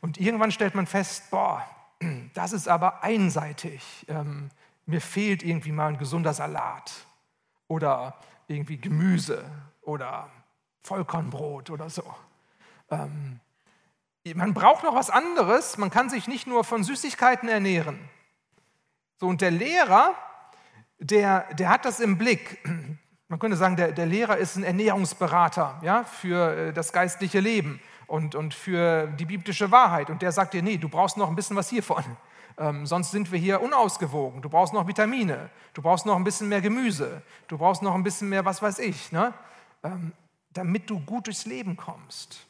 Und 0.00 0.18
irgendwann 0.18 0.50
stellt 0.50 0.74
man 0.74 0.86
fest, 0.86 1.30
boah, 1.30 1.62
das 2.34 2.54
ist 2.54 2.66
aber 2.66 3.04
einseitig. 3.04 4.06
Ähm, 4.08 4.48
mir 4.86 5.02
fehlt 5.02 5.42
irgendwie 5.42 5.70
mal 5.70 5.88
ein 5.88 5.98
gesunder 5.98 6.32
Salat 6.32 6.92
oder 7.68 8.16
irgendwie 8.48 8.78
Gemüse 8.78 9.44
oder 9.82 10.30
Vollkornbrot 10.82 11.68
oder 11.68 11.90
so. 11.90 12.04
Ähm, 12.90 13.40
man 14.34 14.54
braucht 14.54 14.82
noch 14.84 14.94
was 14.94 15.10
anderes. 15.10 15.76
Man 15.76 15.90
kann 15.90 16.08
sich 16.08 16.26
nicht 16.26 16.46
nur 16.46 16.64
von 16.64 16.84
Süßigkeiten 16.84 17.50
ernähren. 17.50 17.98
So, 19.20 19.26
und 19.26 19.42
der 19.42 19.50
Lehrer, 19.50 20.14
der, 20.98 21.52
der 21.52 21.68
hat 21.68 21.84
das 21.84 22.00
im 22.00 22.16
Blick. 22.16 22.66
Man 23.28 23.38
könnte 23.38 23.56
sagen, 23.56 23.76
der, 23.76 23.92
der 23.92 24.06
Lehrer 24.06 24.36
ist 24.36 24.56
ein 24.56 24.64
Ernährungsberater 24.64 25.80
ja, 25.82 26.04
für 26.04 26.56
äh, 26.56 26.72
das 26.72 26.92
geistliche 26.92 27.40
Leben 27.40 27.80
und, 28.06 28.34
und 28.34 28.54
für 28.54 29.06
die 29.06 29.24
biblische 29.24 29.70
Wahrheit. 29.70 30.10
Und 30.10 30.22
der 30.22 30.32
sagt 30.32 30.54
dir, 30.54 30.62
nee, 30.62 30.76
du 30.76 30.88
brauchst 30.88 31.16
noch 31.16 31.28
ein 31.28 31.36
bisschen 31.36 31.56
was 31.56 31.68
hiervon. 31.68 32.04
Ähm, 32.56 32.86
sonst 32.86 33.10
sind 33.10 33.32
wir 33.32 33.38
hier 33.40 33.60
unausgewogen. 33.60 34.40
Du 34.40 34.48
brauchst 34.48 34.72
noch 34.72 34.86
Vitamine. 34.86 35.50
Du 35.72 35.82
brauchst 35.82 36.06
noch 36.06 36.14
ein 36.14 36.22
bisschen 36.22 36.48
mehr 36.48 36.60
Gemüse. 36.60 37.20
Du 37.48 37.58
brauchst 37.58 37.82
noch 37.82 37.96
ein 37.96 38.04
bisschen 38.04 38.28
mehr, 38.28 38.44
was 38.44 38.62
weiß 38.62 38.78
ich. 38.78 39.10
Ne? 39.10 39.34
Ähm, 39.82 40.12
damit 40.52 40.88
du 40.88 41.00
gut 41.00 41.26
durchs 41.26 41.46
Leben 41.46 41.76
kommst. 41.76 42.46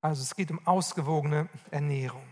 Also 0.00 0.22
es 0.22 0.36
geht 0.36 0.52
um 0.52 0.64
ausgewogene 0.64 1.48
Ernährung. 1.72 2.22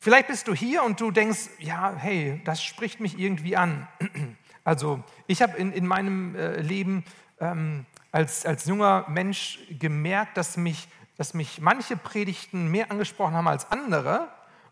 Vielleicht 0.00 0.28
bist 0.28 0.48
du 0.48 0.54
hier 0.54 0.82
und 0.82 1.00
du 1.00 1.10
denkst, 1.10 1.50
ja, 1.58 1.94
hey, 1.96 2.40
das 2.44 2.62
spricht 2.62 3.00
mich 3.00 3.18
irgendwie 3.18 3.56
an. 3.56 3.86
Also 4.68 5.02
ich 5.26 5.40
habe 5.40 5.56
in, 5.56 5.72
in 5.72 5.86
meinem 5.86 6.36
äh, 6.36 6.60
Leben 6.60 7.02
ähm, 7.40 7.86
als, 8.12 8.44
als 8.44 8.66
junger 8.66 9.06
Mensch 9.08 9.60
gemerkt, 9.70 10.36
dass 10.36 10.58
mich, 10.58 10.88
dass 11.16 11.32
mich 11.32 11.62
manche 11.62 11.96
Predigten 11.96 12.70
mehr 12.70 12.90
angesprochen 12.90 13.32
haben 13.32 13.48
als 13.48 13.72
andere. 13.72 14.28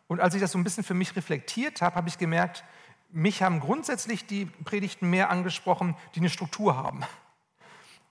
Und 0.07 0.21
als 0.21 0.35
ich 0.35 0.43
das 0.43 0.53
so 0.53 0.59
ein 0.59 0.65
bisschen 0.65 0.85
für 0.85 0.93
mich 0.93 1.17
reflektiert 1.17 1.81
habe, 1.81 1.97
habe 1.97 2.11
ich 2.11 2.19
gemerkt, 2.19 2.63
mich 3.11 3.43
haben 3.43 3.59
grundsätzlich 3.59 4.27
die 4.27 4.45
Predigten 4.45 5.09
mehr 5.09 5.31
angesprochen, 5.31 5.97
die 6.15 6.21
eine 6.21 6.29
Struktur 6.29 6.77
haben. 6.77 7.03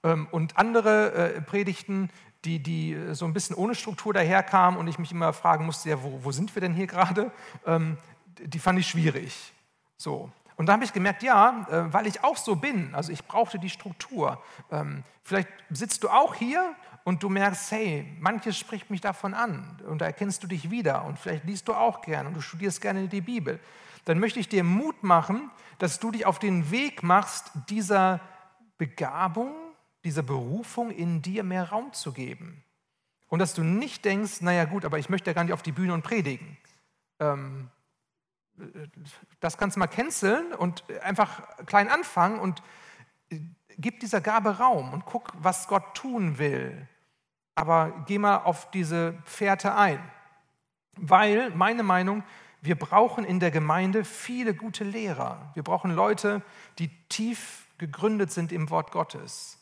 Ähm, 0.04 0.28
und 0.32 0.58
andere 0.58 1.36
äh, 1.36 1.42
Predigten, 1.42 2.10
die, 2.46 2.58
die 2.58 2.98
so 3.12 3.26
ein 3.26 3.34
bisschen 3.34 3.56
ohne 3.56 3.76
Struktur 3.76 4.12
daherkamen 4.12 4.80
und 4.80 4.88
ich 4.88 4.98
mich 4.98 5.12
immer 5.12 5.34
fragen 5.34 5.68
musste, 5.68 5.92
ja, 5.92 6.02
wo, 6.02 6.24
wo 6.24 6.32
sind 6.32 6.56
wir 6.56 6.62
denn 6.62 6.74
hier 6.74 6.88
gerade? 6.88 7.32
Ähm, 7.64 8.00
die 8.40 8.58
fand 8.58 8.80
ich 8.80 8.88
schwierig. 8.88 9.54
So. 9.98 10.32
Und 10.58 10.68
da 10.68 10.74
habe 10.74 10.84
ich 10.84 10.94
gemerkt, 10.94 11.24
ja, 11.24 11.68
äh, 11.70 11.94
weil 11.94 12.08
ich 12.08 12.24
auch 12.24 12.38
so 12.38 12.56
bin, 12.56 12.94
also 12.96 13.12
ich 13.12 13.26
brauchte 13.26 13.60
die 13.60 13.70
Struktur. 13.70 14.42
Ähm, 14.72 15.04
vielleicht 15.24 15.50
sitzt 15.70 16.04
du 16.04 16.10
auch 16.10 16.36
hier 16.36 16.76
und 17.04 17.22
du 17.24 17.30
merkst, 17.30 17.72
hey, 17.72 18.06
manches 18.20 18.58
spricht 18.58 18.90
mich 18.90 19.02
davon 19.02 19.34
an 19.34 19.80
und 19.88 20.00
da 20.00 20.06
erkennst 20.06 20.44
du 20.44 20.48
dich 20.48 20.72
wieder 20.72 21.04
und 21.06 21.20
vielleicht 21.20 21.46
liest 21.46 21.68
du 21.68 21.74
auch 21.74 22.02
gerne 22.02 22.30
und 22.30 22.36
du 22.36 22.42
studierst 22.42 22.82
gerne 22.82 23.08
die 23.08 23.22
Bibel. 23.22 23.60
Dann 24.06 24.20
möchte 24.20 24.40
ich 24.40 24.48
dir 24.48 24.64
Mut 24.64 25.04
machen, 25.04 25.52
dass 25.80 26.00
du 26.00 26.12
dich 26.12 26.26
auf 26.26 26.40
den 26.40 26.72
Weg 26.72 27.04
machst, 27.04 27.52
dieser 27.70 28.22
Begabung, 28.78 29.54
dieser 30.04 30.24
Berufung 30.24 30.92
in 30.92 31.22
dir 31.22 31.44
mehr 31.44 31.70
Raum 31.70 31.92
zu 31.94 32.14
geben. 32.14 32.64
Und 33.28 33.40
dass 33.40 33.54
du 33.54 33.64
nicht 33.64 34.06
denkst, 34.06 34.42
naja 34.42 34.66
gut, 34.66 34.86
aber 34.86 35.00
ich 35.00 35.10
möchte 35.10 35.30
ja 35.30 35.34
gar 35.34 35.44
nicht 35.44 35.54
auf 35.54 35.64
die 35.64 35.72
Bühne 35.72 35.94
und 35.94 36.04
predigen. 36.04 36.58
Ähm, 37.20 37.70
das 39.40 39.58
kannst 39.58 39.76
du 39.76 39.80
mal 39.80 39.88
canceln 39.88 40.54
und 40.54 40.84
einfach 41.02 41.44
klein 41.66 41.90
anfangen 41.90 42.40
und 42.40 42.62
äh, 43.30 43.40
gib 43.78 44.00
dieser 44.00 44.22
Gabe 44.22 44.58
Raum 44.58 44.94
und 44.94 45.06
guck, 45.06 45.32
was 45.38 45.68
Gott 45.68 45.96
tun 45.96 46.38
will. 46.38 46.88
Aber 47.56 48.04
geh 48.08 48.18
mal 48.18 48.38
auf 48.38 48.70
diese 48.72 49.18
Fährte 49.26 49.76
ein. 49.76 50.00
Weil, 50.98 51.50
meine 51.52 51.84
Meinung, 51.84 52.24
wir 52.62 52.76
brauchen 52.76 53.26
in 53.26 53.40
der 53.40 53.52
Gemeinde 53.52 54.04
viele 54.04 54.54
gute 54.54 54.84
Lehrer. 54.84 55.52
Wir 55.54 55.64
brauchen 55.64 55.92
Leute, 55.92 56.42
die 56.80 56.90
tief 57.10 57.68
gegründet 57.78 58.32
sind 58.32 58.52
im 58.52 58.70
Wort 58.70 58.92
Gottes 58.92 59.60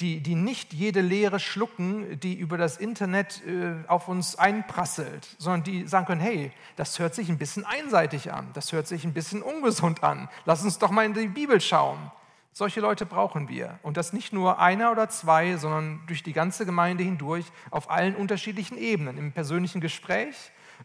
die, 0.00 0.20
die 0.20 0.34
nicht 0.34 0.74
jede 0.74 1.00
Lehre 1.00 1.40
schlucken, 1.40 2.20
die 2.20 2.34
über 2.34 2.58
das 2.58 2.76
Internet 2.76 3.42
äh, 3.46 3.74
auf 3.88 4.08
uns 4.08 4.36
einprasselt, 4.36 5.26
sondern 5.38 5.62
die 5.62 5.88
sagen 5.88 6.06
können, 6.06 6.20
hey, 6.20 6.52
das 6.76 6.98
hört 6.98 7.14
sich 7.14 7.30
ein 7.30 7.38
bisschen 7.38 7.64
einseitig 7.64 8.32
an, 8.32 8.48
das 8.52 8.72
hört 8.72 8.86
sich 8.86 9.04
ein 9.04 9.14
bisschen 9.14 9.42
ungesund 9.42 10.02
an, 10.04 10.28
lass 10.44 10.62
uns 10.62 10.78
doch 10.78 10.90
mal 10.90 11.06
in 11.06 11.14
die 11.14 11.28
Bibel 11.28 11.60
schauen. 11.60 12.10
Solche 12.52 12.80
Leute 12.80 13.04
brauchen 13.04 13.50
wir. 13.50 13.78
Und 13.82 13.98
das 13.98 14.14
nicht 14.14 14.32
nur 14.32 14.58
einer 14.58 14.90
oder 14.90 15.10
zwei, 15.10 15.58
sondern 15.58 16.00
durch 16.06 16.22
die 16.22 16.32
ganze 16.32 16.64
Gemeinde 16.64 17.04
hindurch 17.04 17.44
auf 17.70 17.90
allen 17.90 18.16
unterschiedlichen 18.16 18.78
Ebenen, 18.78 19.18
im 19.18 19.32
persönlichen 19.32 19.82
Gespräch, 19.82 20.34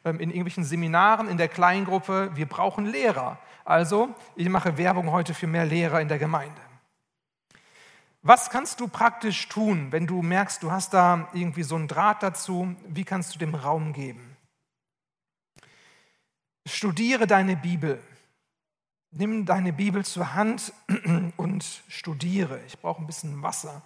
ähm, 0.03 0.19
in 0.19 0.31
irgendwelchen 0.31 0.65
Seminaren, 0.65 1.29
in 1.29 1.37
der 1.37 1.47
Kleingruppe. 1.47 2.31
Wir 2.33 2.45
brauchen 2.45 2.85
Lehrer. 2.85 3.39
Also, 3.63 4.09
ich 4.35 4.49
mache 4.49 4.77
Werbung 4.77 5.11
heute 5.11 5.33
für 5.33 5.47
mehr 5.47 5.65
Lehrer 5.65 6.01
in 6.01 6.09
der 6.09 6.19
Gemeinde. 6.19 6.59
Was 8.23 8.51
kannst 8.51 8.79
du 8.79 8.87
praktisch 8.87 9.47
tun, 9.47 9.91
wenn 9.91 10.05
du 10.05 10.21
merkst, 10.21 10.61
du 10.61 10.71
hast 10.71 10.93
da 10.93 11.27
irgendwie 11.33 11.63
so 11.63 11.75
einen 11.75 11.87
Draht 11.87 12.21
dazu? 12.21 12.75
Wie 12.87 13.03
kannst 13.03 13.33
du 13.33 13.39
dem 13.39 13.55
Raum 13.55 13.93
geben? 13.93 14.37
Studiere 16.67 17.25
deine 17.25 17.55
Bibel. 17.55 17.99
Nimm 19.09 19.45
deine 19.45 19.73
Bibel 19.73 20.05
zur 20.05 20.35
Hand 20.35 20.71
und 21.37 21.83
studiere. 21.87 22.61
Ich 22.67 22.77
brauche 22.79 23.01
ein 23.01 23.07
bisschen 23.07 23.41
Wasser, 23.41 23.81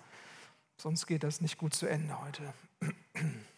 sonst 0.77 1.07
geht 1.07 1.23
das 1.23 1.39
nicht 1.39 1.57
gut 1.57 1.73
zu 1.73 1.87
Ende 1.87 2.19
heute. 2.21 2.53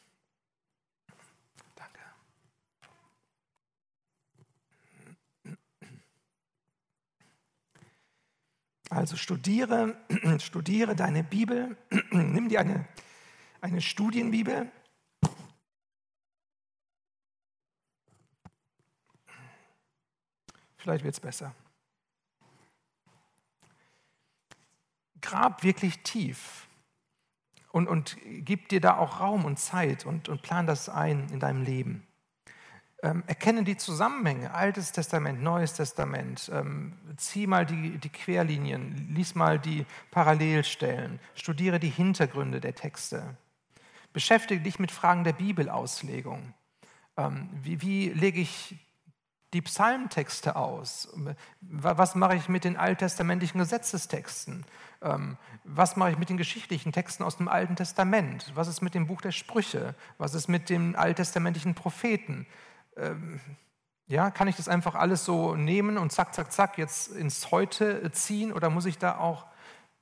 Also 8.89 9.17
studiere, 9.17 9.97
studiere 10.39 10.95
deine 10.95 11.23
Bibel, 11.23 11.76
nimm 12.12 12.50
dir 12.50 12.62
eine, 12.62 12.88
eine 13.60 13.82
Studienbibel. 13.82 14.71
Vielleicht 20.78 21.04
wird 21.04 21.15
es 21.15 21.19
besser. 21.19 21.54
Grab 25.19 25.63
wirklich 25.63 26.02
tief 26.04 26.67
und, 27.71 27.89
und 27.89 28.15
gib 28.23 28.69
dir 28.69 28.80
da 28.80 28.97
auch 28.97 29.19
Raum 29.19 29.43
und 29.43 29.60
Zeit 29.60 30.06
und, 30.06 30.30
und 30.30 30.41
plan 30.41 30.65
das 30.65 30.88
ein 30.88 31.28
in 31.30 31.41
deinem 31.41 31.63
Leben. 31.63 32.07
Ähm, 33.03 33.23
erkenne 33.27 33.63
die 33.63 33.77
Zusammenhänge, 33.77 34.53
Altes 34.53 34.91
Testament, 34.91 35.43
Neues 35.43 35.73
Testament, 35.73 36.49
ähm, 36.51 36.93
zieh 37.15 37.45
mal 37.45 37.63
die, 37.63 37.99
die 37.99 38.10
Querlinien, 38.10 39.13
lies 39.13 39.36
mal 39.36 39.60
die 39.60 39.86
Parallelstellen, 40.10 41.19
studiere 41.36 41.79
die 41.79 41.91
Hintergründe 41.91 42.60
der 42.60 42.73
Texte. 42.73 43.38
Beschäftige 44.13 44.62
dich 44.62 44.79
mit 44.79 44.91
Fragen 44.91 45.23
der 45.23 45.33
Bibelauslegung. 45.33 46.55
Ähm, 47.17 47.49
wie, 47.62 47.81
wie 47.83 48.10
lege 48.10 48.41
ich 48.41 48.75
die 49.53 49.62
Psalmtexte 49.62 50.55
aus? 50.55 51.15
Was 51.62 52.15
mache 52.15 52.36
ich 52.36 52.49
mit 52.49 52.63
den 52.63 52.77
alttestamentlichen 52.77 53.60
Gesetzestexten? 53.60 54.65
Ähm, 55.01 55.38
was 55.63 55.95
mache 55.95 56.12
ich 56.12 56.17
mit 56.17 56.29
den 56.29 56.38
geschichtlichen 56.38 56.91
Texten 56.91 57.23
aus 57.23 57.38
dem 57.38 57.47
Alten 57.47 57.75
Testament? 57.75 58.51
Was 58.55 58.67
ist 58.67 58.81
mit 58.81 58.95
dem 58.95 59.07
Buch 59.07 59.21
der 59.21 59.31
Sprüche? 59.31 59.95
Was 60.17 60.33
ist 60.33 60.47
mit 60.47 60.69
den 60.69 60.95
alttestamentlichen 60.95 61.75
Propheten? 61.75 62.47
Ähm, 62.97 63.39
ja, 64.07 64.31
kann 64.31 64.47
ich 64.47 64.55
das 64.55 64.69
einfach 64.69 64.95
alles 64.95 65.25
so 65.25 65.55
nehmen 65.55 65.97
und 65.97 66.12
zack, 66.12 66.33
zack, 66.33 66.51
zack 66.51 66.77
jetzt 66.77 67.12
ins 67.12 67.51
Heute 67.51 68.10
ziehen 68.12 68.53
oder 68.53 68.69
muss 68.69 68.86
ich 68.86 68.97
da 68.97 69.17
auch 69.17 69.45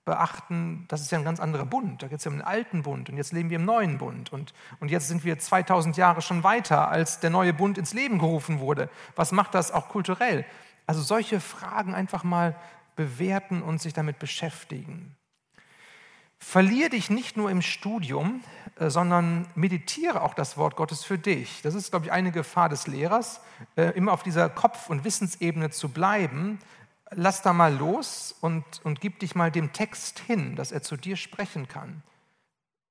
beachten, 0.05 0.85
das 0.87 1.01
ist 1.01 1.11
ja 1.11 1.17
ein 1.17 1.23
ganz 1.23 1.39
anderer 1.39 1.65
Bund, 1.65 2.03
da 2.03 2.07
geht 2.07 2.19
es 2.19 2.25
ja 2.25 2.31
um 2.31 2.37
den 2.37 2.45
alten 2.45 2.83
Bund 2.83 3.09
und 3.09 3.17
jetzt 3.17 3.33
leben 3.33 3.49
wir 3.49 3.57
im 3.57 3.65
neuen 3.65 3.97
Bund 3.97 4.31
und, 4.31 4.53
und 4.79 4.91
jetzt 4.91 5.07
sind 5.07 5.25
wir 5.25 5.39
2000 5.39 5.97
Jahre 5.97 6.21
schon 6.21 6.43
weiter, 6.43 6.89
als 6.89 7.19
der 7.19 7.31
neue 7.31 7.53
Bund 7.53 7.79
ins 7.79 7.93
Leben 7.93 8.19
gerufen 8.19 8.59
wurde. 8.59 8.89
Was 9.15 9.31
macht 9.31 9.55
das 9.55 9.71
auch 9.71 9.89
kulturell? 9.89 10.45
Also 10.85 11.01
solche 11.01 11.39
Fragen 11.39 11.95
einfach 11.95 12.23
mal 12.23 12.55
bewerten 12.95 13.63
und 13.63 13.81
sich 13.81 13.93
damit 13.93 14.19
beschäftigen. 14.19 15.15
Verlier 16.39 16.89
dich 16.89 17.09
nicht 17.09 17.37
nur 17.37 17.49
im 17.49 17.61
Studium, 17.61 18.41
äh, 18.77 18.89
sondern 18.89 19.47
meditiere 19.55 20.21
auch 20.21 20.33
das 20.33 20.57
Wort 20.57 20.75
Gottes 20.75 21.03
für 21.03 21.17
dich. 21.17 21.61
Das 21.61 21.75
ist, 21.75 21.91
glaube 21.91 22.05
ich, 22.05 22.11
eine 22.11 22.31
Gefahr 22.31 22.69
des 22.69 22.87
Lehrers, 22.87 23.41
äh, 23.75 23.91
immer 23.95 24.11
auf 24.11 24.23
dieser 24.23 24.49
Kopf- 24.49 24.89
und 24.89 25.03
Wissensebene 25.03 25.69
zu 25.69 25.89
bleiben. 25.89 26.59
Lass 27.11 27.41
da 27.41 27.53
mal 27.53 27.73
los 27.73 28.35
und, 28.41 28.63
und 28.83 28.99
gib 28.99 29.19
dich 29.19 29.35
mal 29.35 29.51
dem 29.51 29.71
Text 29.71 30.19
hin, 30.19 30.55
dass 30.55 30.71
er 30.71 30.81
zu 30.81 30.97
dir 30.97 31.15
sprechen 31.15 31.67
kann. 31.67 32.03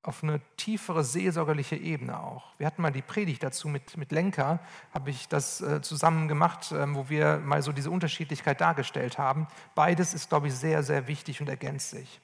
Auf 0.02 0.22
eine 0.22 0.40
tiefere 0.56 1.02
seelsorgerliche 1.02 1.76
Ebene 1.76 2.20
auch. 2.20 2.44
Wir 2.58 2.66
hatten 2.66 2.82
mal 2.82 2.92
die 2.92 3.02
Predigt 3.02 3.42
dazu 3.42 3.68
mit, 3.68 3.96
mit 3.96 4.12
Lenker, 4.12 4.60
habe 4.92 5.10
ich 5.10 5.28
das 5.28 5.60
äh, 5.60 5.82
zusammen 5.82 6.28
gemacht, 6.28 6.72
äh, 6.72 6.94
wo 6.94 7.08
wir 7.08 7.38
mal 7.38 7.62
so 7.62 7.72
diese 7.72 7.90
Unterschiedlichkeit 7.90 8.60
dargestellt 8.60 9.18
haben. 9.18 9.48
Beides 9.74 10.14
ist, 10.14 10.30
glaube 10.30 10.48
ich, 10.48 10.54
sehr, 10.54 10.82
sehr 10.82 11.08
wichtig 11.08 11.40
und 11.40 11.48
ergänzt 11.48 11.90
sich 11.90 12.20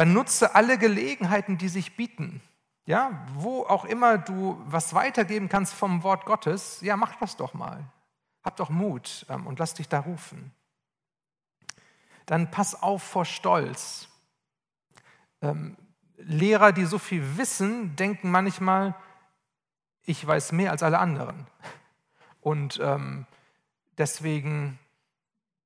dann 0.00 0.14
nutze 0.14 0.54
alle 0.54 0.78
Gelegenheiten, 0.78 1.58
die 1.58 1.68
sich 1.68 1.94
bieten. 1.94 2.40
Ja, 2.86 3.22
wo 3.34 3.64
auch 3.64 3.84
immer 3.84 4.16
du 4.16 4.58
was 4.64 4.94
weitergeben 4.94 5.50
kannst 5.50 5.74
vom 5.74 6.02
Wort 6.02 6.24
Gottes, 6.24 6.80
ja, 6.80 6.96
mach 6.96 7.16
das 7.16 7.36
doch 7.36 7.52
mal. 7.52 7.84
Hab 8.42 8.56
doch 8.56 8.70
Mut 8.70 9.26
ähm, 9.28 9.46
und 9.46 9.58
lass 9.58 9.74
dich 9.74 9.90
da 9.90 10.00
rufen. 10.00 10.54
Dann 12.24 12.50
pass 12.50 12.82
auf 12.82 13.02
vor 13.02 13.26
Stolz. 13.26 14.08
Ähm, 15.42 15.76
Lehrer, 16.16 16.72
die 16.72 16.86
so 16.86 16.98
viel 16.98 17.36
wissen, 17.36 17.94
denken 17.96 18.30
manchmal, 18.30 18.94
ich 20.06 20.26
weiß 20.26 20.52
mehr 20.52 20.70
als 20.70 20.82
alle 20.82 20.98
anderen. 20.98 21.46
Und 22.40 22.80
ähm, 22.82 23.26
deswegen, 23.98 24.78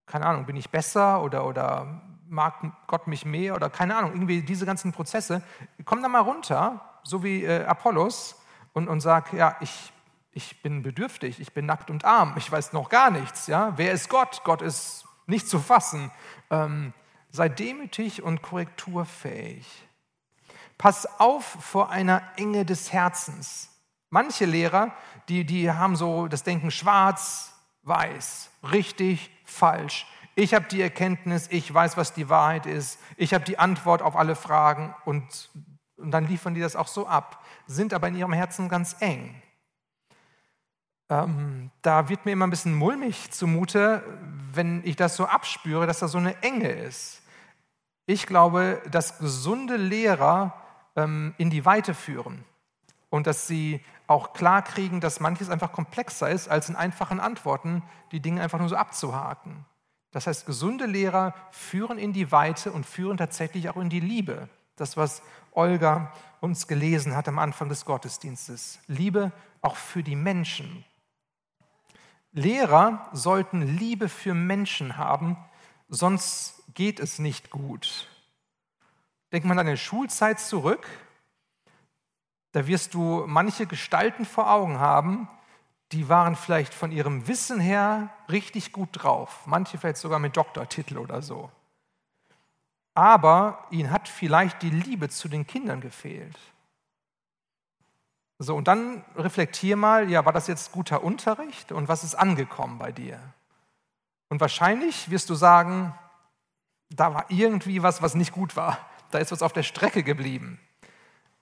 keine 0.06 0.26
Ahnung, 0.26 0.44
bin 0.44 0.56
ich 0.56 0.70
besser 0.70 1.22
oder, 1.22 1.46
oder 1.46 2.02
mag 2.34 2.54
Gott 2.86 3.06
mich 3.06 3.24
mehr 3.24 3.54
oder 3.54 3.70
keine 3.70 3.96
Ahnung, 3.96 4.12
irgendwie 4.12 4.42
diese 4.42 4.66
ganzen 4.66 4.92
Prozesse. 4.92 5.42
Komm 5.84 6.02
da 6.02 6.08
mal 6.08 6.20
runter, 6.20 6.80
so 7.02 7.22
wie 7.22 7.44
äh, 7.44 7.64
Apollos, 7.64 8.36
und, 8.74 8.88
und 8.88 9.00
sag, 9.00 9.32
ja, 9.32 9.56
ich, 9.60 9.92
ich 10.32 10.60
bin 10.60 10.82
bedürftig, 10.82 11.40
ich 11.40 11.52
bin 11.52 11.64
nackt 11.64 11.90
und 11.90 12.04
arm, 12.04 12.34
ich 12.36 12.50
weiß 12.50 12.72
noch 12.72 12.88
gar 12.88 13.10
nichts. 13.10 13.46
Ja? 13.46 13.72
Wer 13.76 13.92
ist 13.92 14.08
Gott? 14.08 14.42
Gott 14.44 14.60
ist 14.60 15.06
nicht 15.26 15.48
zu 15.48 15.58
fassen. 15.58 16.10
Ähm, 16.50 16.92
sei 17.30 17.48
demütig 17.48 18.22
und 18.22 18.42
korrekturfähig. 18.42 19.66
Pass 20.76 21.20
auf 21.20 21.44
vor 21.44 21.90
einer 21.90 22.22
Enge 22.36 22.64
des 22.64 22.92
Herzens. 22.92 23.70
Manche 24.10 24.44
Lehrer, 24.44 24.92
die, 25.28 25.44
die 25.44 25.70
haben 25.70 25.96
so 25.96 26.26
das 26.26 26.42
Denken 26.42 26.70
schwarz, 26.70 27.52
weiß, 27.82 28.50
richtig, 28.72 29.30
falsch. 29.44 30.06
Ich 30.36 30.52
habe 30.54 30.66
die 30.68 30.82
Erkenntnis, 30.82 31.48
ich 31.50 31.72
weiß, 31.72 31.96
was 31.96 32.12
die 32.12 32.28
Wahrheit 32.28 32.66
ist, 32.66 32.98
ich 33.16 33.34
habe 33.34 33.44
die 33.44 33.58
Antwort 33.58 34.02
auf 34.02 34.16
alle 34.16 34.34
Fragen 34.34 34.94
und, 35.04 35.50
und 35.96 36.10
dann 36.10 36.26
liefern 36.26 36.54
die 36.54 36.60
das 36.60 36.74
auch 36.74 36.88
so 36.88 37.06
ab, 37.06 37.44
sind 37.66 37.94
aber 37.94 38.08
in 38.08 38.16
ihrem 38.16 38.32
Herzen 38.32 38.68
ganz 38.68 38.96
eng. 39.00 39.40
Ähm, 41.08 41.70
da 41.82 42.08
wird 42.08 42.24
mir 42.24 42.32
immer 42.32 42.46
ein 42.46 42.50
bisschen 42.50 42.74
mulmig 42.74 43.30
zumute, 43.30 44.02
wenn 44.52 44.82
ich 44.84 44.96
das 44.96 45.16
so 45.16 45.26
abspüre, 45.26 45.86
dass 45.86 46.00
da 46.00 46.08
so 46.08 46.18
eine 46.18 46.42
Enge 46.42 46.68
ist. 46.68 47.22
Ich 48.06 48.26
glaube, 48.26 48.82
dass 48.90 49.18
gesunde 49.18 49.76
Lehrer 49.76 50.54
ähm, 50.96 51.34
in 51.38 51.50
die 51.50 51.64
Weite 51.64 51.94
führen 51.94 52.44
und 53.08 53.26
dass 53.26 53.46
sie 53.46 53.84
auch 54.06 54.32
klar 54.32 54.62
kriegen, 54.62 55.00
dass 55.00 55.20
manches 55.20 55.48
einfach 55.48 55.72
komplexer 55.72 56.28
ist, 56.28 56.48
als 56.48 56.68
in 56.68 56.76
einfachen 56.76 57.20
Antworten 57.20 57.82
die 58.10 58.20
Dinge 58.20 58.42
einfach 58.42 58.58
nur 58.58 58.68
so 58.68 58.76
abzuhaken. 58.76 59.64
Das 60.14 60.28
heißt, 60.28 60.46
gesunde 60.46 60.86
Lehrer 60.86 61.34
führen 61.50 61.98
in 61.98 62.12
die 62.12 62.30
Weite 62.30 62.70
und 62.70 62.86
führen 62.86 63.16
tatsächlich 63.16 63.68
auch 63.68 63.76
in 63.76 63.90
die 63.90 63.98
Liebe. 63.98 64.48
Das, 64.76 64.96
was 64.96 65.22
Olga 65.50 66.12
uns 66.40 66.68
gelesen 66.68 67.16
hat 67.16 67.26
am 67.26 67.40
Anfang 67.40 67.68
des 67.68 67.84
Gottesdienstes. 67.84 68.78
Liebe 68.86 69.32
auch 69.60 69.74
für 69.74 70.04
die 70.04 70.14
Menschen. 70.14 70.84
Lehrer 72.30 73.08
sollten 73.12 73.62
Liebe 73.62 74.08
für 74.08 74.34
Menschen 74.34 74.98
haben, 74.98 75.36
sonst 75.88 76.62
geht 76.74 77.00
es 77.00 77.18
nicht 77.18 77.50
gut. 77.50 78.08
Denkt 79.32 79.48
man 79.48 79.58
an 79.58 79.66
eine 79.66 79.76
Schulzeit 79.76 80.38
zurück, 80.38 80.86
da 82.52 82.68
wirst 82.68 82.94
du 82.94 83.24
manche 83.26 83.66
Gestalten 83.66 84.24
vor 84.24 84.48
Augen 84.48 84.78
haben, 84.78 85.28
die 85.92 86.08
waren 86.08 86.36
vielleicht 86.36 86.74
von 86.74 86.90
ihrem 86.90 87.28
Wissen 87.28 87.60
her 87.60 88.10
richtig 88.28 88.72
gut 88.72 88.88
drauf, 88.92 89.42
manche 89.46 89.78
vielleicht 89.78 89.98
sogar 89.98 90.18
mit 90.18 90.36
Doktortitel 90.36 90.98
oder 90.98 91.22
so. 91.22 91.50
Aber 92.94 93.66
ihnen 93.70 93.90
hat 93.90 94.08
vielleicht 94.08 94.62
die 94.62 94.70
Liebe 94.70 95.08
zu 95.08 95.28
den 95.28 95.46
Kindern 95.46 95.80
gefehlt. 95.80 96.38
So, 98.38 98.56
und 98.56 98.68
dann 98.68 99.04
reflektier 99.16 99.76
mal, 99.76 100.10
ja, 100.10 100.24
war 100.24 100.32
das 100.32 100.46
jetzt 100.46 100.72
guter 100.72 101.02
Unterricht 101.02 101.72
und 101.72 101.88
was 101.88 102.04
ist 102.04 102.14
angekommen 102.14 102.78
bei 102.78 102.92
dir? 102.92 103.20
Und 104.28 104.40
wahrscheinlich 104.40 105.10
wirst 105.10 105.30
du 105.30 105.34
sagen, 105.34 105.96
da 106.90 107.14
war 107.14 107.26
irgendwie 107.28 107.82
was, 107.82 108.02
was 108.02 108.14
nicht 108.14 108.32
gut 108.32 108.56
war. 108.56 108.78
Da 109.10 109.18
ist 109.18 109.32
was 109.32 109.42
auf 109.42 109.52
der 109.52 109.62
Strecke 109.62 110.02
geblieben. 110.02 110.58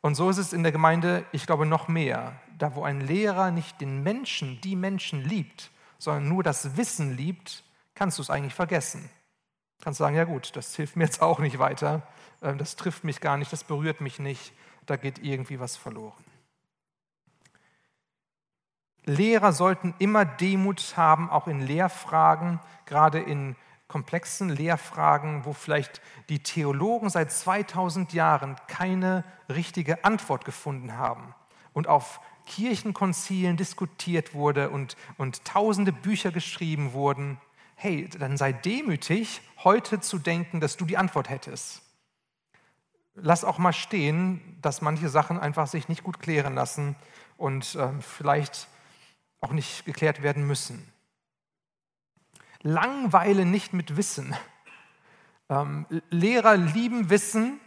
Und 0.02 0.16
so 0.16 0.28
ist 0.28 0.38
es 0.38 0.52
in 0.52 0.64
der 0.64 0.72
Gemeinde, 0.72 1.24
ich 1.32 1.46
glaube, 1.46 1.64
noch 1.64 1.88
mehr. 1.88 2.34
Da, 2.58 2.74
wo 2.74 2.82
ein 2.82 3.00
Lehrer 3.00 3.50
nicht 3.52 3.80
den 3.80 4.02
Menschen, 4.02 4.60
die 4.60 4.76
Menschen 4.76 5.24
liebt, 5.24 5.70
sondern 5.98 6.28
nur 6.28 6.42
das 6.42 6.76
Wissen 6.76 7.16
liebt, 7.16 7.62
kannst 7.94 8.18
du 8.18 8.22
es 8.22 8.28
eigentlich 8.28 8.54
vergessen. 8.54 9.08
Kannst 9.80 9.98
sagen, 9.98 10.16
ja 10.16 10.24
gut, 10.24 10.54
das 10.56 10.74
hilft 10.74 10.96
mir 10.96 11.04
jetzt 11.04 11.22
auch 11.22 11.38
nicht 11.38 11.58
weiter, 11.58 12.02
ähm, 12.42 12.58
das 12.58 12.76
trifft 12.76 13.04
mich 13.04 13.20
gar 13.20 13.36
nicht, 13.36 13.52
das 13.52 13.64
berührt 13.64 14.00
mich 14.00 14.18
nicht, 14.18 14.52
da 14.86 14.96
geht 14.96 15.18
irgendwie 15.18 15.60
was 15.60 15.76
verloren. 15.76 16.24
Lehrer 19.04 19.52
sollten 19.52 19.94
immer 19.98 20.24
Demut 20.24 20.96
haben, 20.96 21.30
auch 21.30 21.46
in 21.46 21.60
Lehrfragen, 21.60 22.60
gerade 22.86 23.20
in 23.20 23.56
komplexen 23.92 24.48
Lehrfragen, 24.48 25.44
wo 25.44 25.52
vielleicht 25.52 26.00
die 26.30 26.42
Theologen 26.42 27.10
seit 27.10 27.30
2000 27.30 28.14
Jahren 28.14 28.56
keine 28.66 29.22
richtige 29.50 30.02
Antwort 30.02 30.46
gefunden 30.46 30.96
haben 30.96 31.34
und 31.74 31.88
auf 31.88 32.20
Kirchenkonzilen 32.46 33.58
diskutiert 33.58 34.32
wurde 34.32 34.70
und, 34.70 34.96
und 35.18 35.44
tausende 35.44 35.92
Bücher 35.92 36.32
geschrieben 36.32 36.94
wurden, 36.94 37.38
hey, 37.76 38.08
dann 38.08 38.38
sei 38.38 38.52
demütig, 38.52 39.42
heute 39.62 40.00
zu 40.00 40.18
denken, 40.18 40.60
dass 40.60 40.78
du 40.78 40.86
die 40.86 40.96
Antwort 40.96 41.28
hättest. 41.28 41.82
Lass 43.14 43.44
auch 43.44 43.58
mal 43.58 43.74
stehen, 43.74 44.58
dass 44.62 44.80
manche 44.80 45.10
Sachen 45.10 45.38
einfach 45.38 45.66
sich 45.66 45.88
nicht 45.88 46.02
gut 46.02 46.18
klären 46.18 46.54
lassen 46.54 46.96
und 47.36 47.74
äh, 47.74 47.90
vielleicht 48.00 48.68
auch 49.42 49.52
nicht 49.52 49.84
geklärt 49.84 50.22
werden 50.22 50.46
müssen. 50.46 50.91
Langweile 52.62 53.44
nicht 53.44 53.72
mit 53.72 53.96
Wissen. 53.96 54.34
Ähm, 55.48 55.86
Lehrer 56.10 56.56
lieben 56.56 57.10
Wissen 57.10 57.60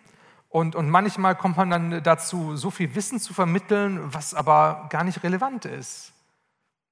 und, 0.50 0.76
und 0.76 0.90
manchmal 0.90 1.36
kommt 1.36 1.58
man 1.58 1.70
dann 1.70 2.04
dazu, 2.04 2.56
so 2.56 2.72
viel 2.72 2.96
Wissen 2.96 3.20
zu 3.20 3.34
vermitteln, 3.34 4.14
was 4.14 4.34
aber 4.34 4.88
gar 4.90 5.04
nicht 5.04 5.22
relevant 5.24 5.66
ist. 5.66 6.14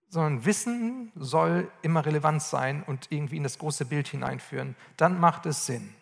Sondern 0.09 0.45
Wissen 0.45 1.11
soll 1.15 1.71
immer 1.81 2.05
relevant 2.05 2.43
sein 2.43 2.83
und 2.83 3.07
irgendwie 3.09 3.37
in 3.37 3.43
das 3.43 3.57
große 3.57 3.85
Bild 3.85 4.07
hineinführen. 4.09 4.75
Dann 4.97 5.19
macht 5.19 5.45
es 5.45 5.65
Sinn. 5.65 5.95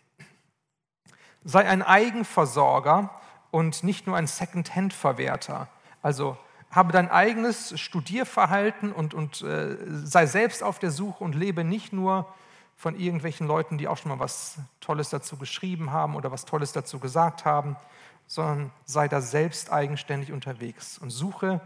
Sei 1.43 1.67
ein 1.67 1.83
Eigenversorger 1.83 3.11
und 3.51 3.83
nicht 3.83 4.07
nur 4.07 4.17
ein 4.17 4.27
Second-Hand-Verwerter. 4.27 5.67
Also 6.01 6.37
habe 6.71 6.93
dein 6.93 7.09
eigenes 7.09 7.79
Studierverhalten 7.79 8.91
und, 8.91 9.13
und 9.13 9.41
äh, 9.41 9.77
sei 10.03 10.25
selbst 10.25 10.63
auf 10.63 10.79
der 10.79 10.91
Suche 10.91 11.23
und 11.23 11.35
lebe 11.35 11.63
nicht 11.63 11.93
nur 11.93 12.33
von 12.77 12.97
irgendwelchen 12.97 13.45
Leuten, 13.45 13.77
die 13.77 13.87
auch 13.87 13.97
schon 13.97 14.09
mal 14.09 14.19
was 14.19 14.57
Tolles 14.79 15.09
dazu 15.09 15.37
geschrieben 15.37 15.91
haben 15.91 16.15
oder 16.15 16.31
was 16.31 16.45
Tolles 16.45 16.71
dazu 16.71 16.99
gesagt 16.99 17.45
haben, 17.45 17.75
sondern 18.25 18.71
sei 18.85 19.07
da 19.07 19.21
selbst 19.21 19.71
eigenständig 19.71 20.31
unterwegs 20.31 20.97
und 20.97 21.09
suche 21.09 21.61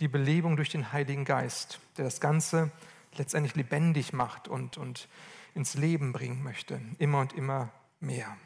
die 0.00 0.08
Belebung 0.08 0.56
durch 0.56 0.68
den 0.68 0.92
Heiligen 0.92 1.24
Geist, 1.24 1.80
der 1.96 2.04
das 2.04 2.20
Ganze 2.20 2.70
letztendlich 3.16 3.54
lebendig 3.56 4.12
macht 4.12 4.46
und, 4.46 4.76
und 4.76 5.08
ins 5.54 5.74
Leben 5.74 6.12
bringen 6.12 6.42
möchte, 6.42 6.80
immer 6.98 7.20
und 7.20 7.32
immer 7.32 7.70
mehr. 7.98 8.36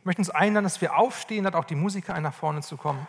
Ich 0.00 0.04
möchte 0.04 0.20
uns 0.20 0.30
einladen, 0.30 0.64
dass 0.64 0.80
wir 0.80 0.96
aufstehen, 0.96 1.46
hat 1.46 1.54
auch 1.54 1.66
die 1.66 1.74
Musiker 1.74 2.18
nach 2.20 2.34
vorne 2.34 2.62
zu 2.62 2.76
kommen. 2.76 3.06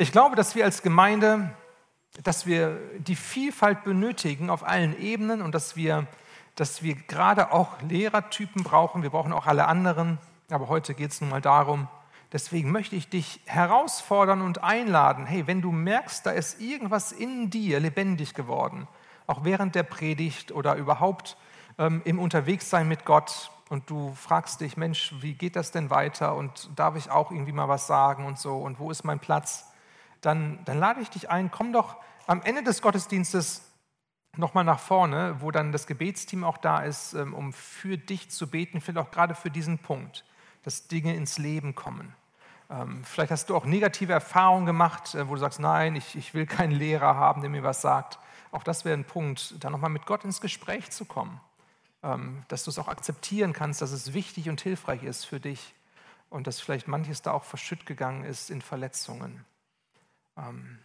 Ich 0.00 0.12
glaube, 0.12 0.36
dass 0.36 0.54
wir 0.54 0.64
als 0.64 0.82
Gemeinde, 0.82 1.50
dass 2.22 2.46
wir 2.46 2.78
die 2.98 3.16
Vielfalt 3.16 3.82
benötigen 3.82 4.48
auf 4.48 4.62
allen 4.62 4.96
Ebenen 4.96 5.42
und 5.42 5.56
dass 5.56 5.74
wir, 5.74 6.06
dass 6.54 6.84
wir 6.84 6.94
gerade 6.94 7.50
auch 7.50 7.82
Lehrertypen 7.82 8.62
brauchen. 8.62 9.02
Wir 9.02 9.10
brauchen 9.10 9.32
auch 9.32 9.46
alle 9.46 9.66
anderen, 9.66 10.18
aber 10.50 10.68
heute 10.68 10.94
geht 10.94 11.10
es 11.10 11.20
nun 11.20 11.30
mal 11.30 11.40
darum. 11.40 11.88
Deswegen 12.32 12.70
möchte 12.70 12.94
ich 12.94 13.08
dich 13.08 13.40
herausfordern 13.46 14.40
und 14.40 14.62
einladen. 14.62 15.26
Hey, 15.26 15.48
wenn 15.48 15.62
du 15.62 15.72
merkst, 15.72 16.24
da 16.24 16.30
ist 16.30 16.60
irgendwas 16.60 17.10
in 17.10 17.50
dir 17.50 17.80
lebendig 17.80 18.34
geworden, 18.34 18.86
auch 19.26 19.42
während 19.42 19.74
der 19.74 19.82
Predigt 19.82 20.52
oder 20.52 20.76
überhaupt 20.76 21.36
ähm, 21.76 22.02
im 22.04 22.20
Unterwegssein 22.20 22.86
mit 22.86 23.04
Gott, 23.04 23.50
und 23.68 23.90
du 23.90 24.14
fragst 24.14 24.62
dich, 24.62 24.78
Mensch, 24.78 25.12
wie 25.20 25.34
geht 25.34 25.54
das 25.54 25.72
denn 25.72 25.90
weiter 25.90 26.36
und 26.36 26.70
darf 26.74 26.96
ich 26.96 27.10
auch 27.10 27.30
irgendwie 27.30 27.52
mal 27.52 27.68
was 27.68 27.86
sagen 27.86 28.24
und 28.24 28.38
so 28.38 28.56
und 28.56 28.78
wo 28.78 28.90
ist 28.90 29.04
mein 29.04 29.18
Platz? 29.18 29.67
Dann, 30.20 30.64
dann 30.64 30.78
lade 30.78 31.00
ich 31.00 31.10
dich 31.10 31.30
ein, 31.30 31.50
komm 31.50 31.72
doch 31.72 31.96
am 32.26 32.42
Ende 32.42 32.62
des 32.62 32.82
Gottesdienstes 32.82 33.62
nochmal 34.36 34.64
nach 34.64 34.80
vorne, 34.80 35.36
wo 35.40 35.50
dann 35.50 35.72
das 35.72 35.86
Gebetsteam 35.86 36.44
auch 36.44 36.58
da 36.58 36.80
ist, 36.80 37.14
ähm, 37.14 37.34
um 37.34 37.52
für 37.52 37.98
dich 37.98 38.30
zu 38.30 38.48
beten, 38.48 38.80
vielleicht 38.80 39.06
auch 39.06 39.10
gerade 39.10 39.34
für 39.34 39.50
diesen 39.50 39.78
Punkt, 39.78 40.24
dass 40.62 40.88
Dinge 40.88 41.14
ins 41.14 41.38
Leben 41.38 41.74
kommen. 41.74 42.14
Ähm, 42.70 43.02
vielleicht 43.04 43.32
hast 43.32 43.50
du 43.50 43.56
auch 43.56 43.64
negative 43.64 44.12
Erfahrungen 44.12 44.66
gemacht, 44.66 45.14
äh, 45.14 45.28
wo 45.28 45.34
du 45.34 45.40
sagst, 45.40 45.60
nein, 45.60 45.96
ich, 45.96 46.16
ich 46.16 46.34
will 46.34 46.46
keinen 46.46 46.72
Lehrer 46.72 47.14
haben, 47.16 47.40
der 47.40 47.50
mir 47.50 47.62
was 47.62 47.80
sagt. 47.80 48.18
Auch 48.52 48.62
das 48.62 48.84
wäre 48.84 48.96
ein 48.96 49.04
Punkt, 49.04 49.54
da 49.62 49.70
nochmal 49.70 49.90
mit 49.90 50.06
Gott 50.06 50.24
ins 50.24 50.40
Gespräch 50.40 50.90
zu 50.90 51.04
kommen. 51.04 51.40
Ähm, 52.02 52.44
dass 52.46 52.62
du 52.64 52.70
es 52.70 52.78
auch 52.78 52.88
akzeptieren 52.88 53.52
kannst, 53.52 53.82
dass 53.82 53.90
es 53.90 54.12
wichtig 54.12 54.48
und 54.48 54.60
hilfreich 54.60 55.02
ist 55.02 55.24
für 55.24 55.40
dich 55.40 55.74
und 56.30 56.46
dass 56.46 56.60
vielleicht 56.60 56.86
manches 56.86 57.22
da 57.22 57.32
auch 57.32 57.42
verschütt 57.42 57.86
gegangen 57.86 58.24
ist 58.24 58.50
in 58.50 58.62
Verletzungen. 58.62 59.44
Ähm, 60.38 60.78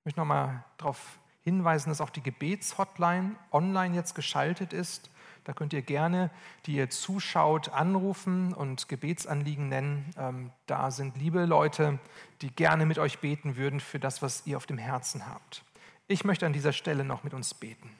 ich 0.00 0.04
möchte 0.04 0.20
nochmal 0.20 0.64
darauf 0.76 1.18
hinweisen, 1.42 1.88
dass 1.88 2.00
auch 2.00 2.10
die 2.10 2.22
Gebetshotline 2.22 3.36
online 3.52 3.94
jetzt 3.94 4.14
geschaltet 4.14 4.72
ist. 4.72 5.10
Da 5.44 5.54
könnt 5.54 5.72
ihr 5.72 5.80
gerne, 5.80 6.30
die 6.66 6.74
ihr 6.74 6.90
zuschaut, 6.90 7.70
anrufen 7.70 8.52
und 8.52 8.88
Gebetsanliegen 8.88 9.68
nennen. 9.68 10.14
Ähm, 10.18 10.52
da 10.66 10.90
sind 10.90 11.16
liebe 11.16 11.46
Leute, 11.46 11.98
die 12.42 12.50
gerne 12.50 12.84
mit 12.84 12.98
euch 12.98 13.20
beten 13.20 13.56
würden 13.56 13.80
für 13.80 13.98
das, 13.98 14.20
was 14.20 14.46
ihr 14.46 14.58
auf 14.58 14.66
dem 14.66 14.76
Herzen 14.76 15.26
habt. 15.26 15.64
Ich 16.06 16.24
möchte 16.24 16.44
an 16.44 16.52
dieser 16.52 16.74
Stelle 16.74 17.02
noch 17.02 17.24
mit 17.24 17.32
uns 17.32 17.54
beten. 17.54 17.90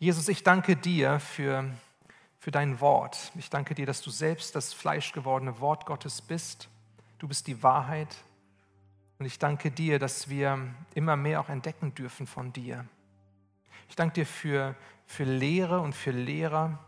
Jesus, 0.00 0.28
ich 0.28 0.42
danke 0.42 0.76
dir 0.76 1.20
für, 1.20 1.64
für 2.40 2.50
dein 2.50 2.80
Wort. 2.80 3.30
Ich 3.36 3.48
danke 3.48 3.76
dir, 3.76 3.86
dass 3.86 4.02
du 4.02 4.10
selbst 4.10 4.56
das 4.56 4.72
fleischgewordene 4.72 5.60
Wort 5.60 5.86
Gottes 5.86 6.20
bist. 6.20 6.68
Du 7.18 7.28
bist 7.28 7.46
die 7.46 7.62
Wahrheit. 7.62 8.16
Und 9.18 9.26
ich 9.26 9.38
danke 9.38 9.70
dir, 9.70 9.98
dass 9.98 10.28
wir 10.28 10.58
immer 10.94 11.16
mehr 11.16 11.40
auch 11.40 11.48
entdecken 11.48 11.94
dürfen 11.94 12.26
von 12.26 12.52
dir. 12.52 12.84
Ich 13.88 13.96
danke 13.96 14.14
dir 14.14 14.26
für, 14.26 14.74
für 15.06 15.24
Lehre 15.24 15.80
und 15.80 15.94
für 15.94 16.10
Lehrer. 16.10 16.78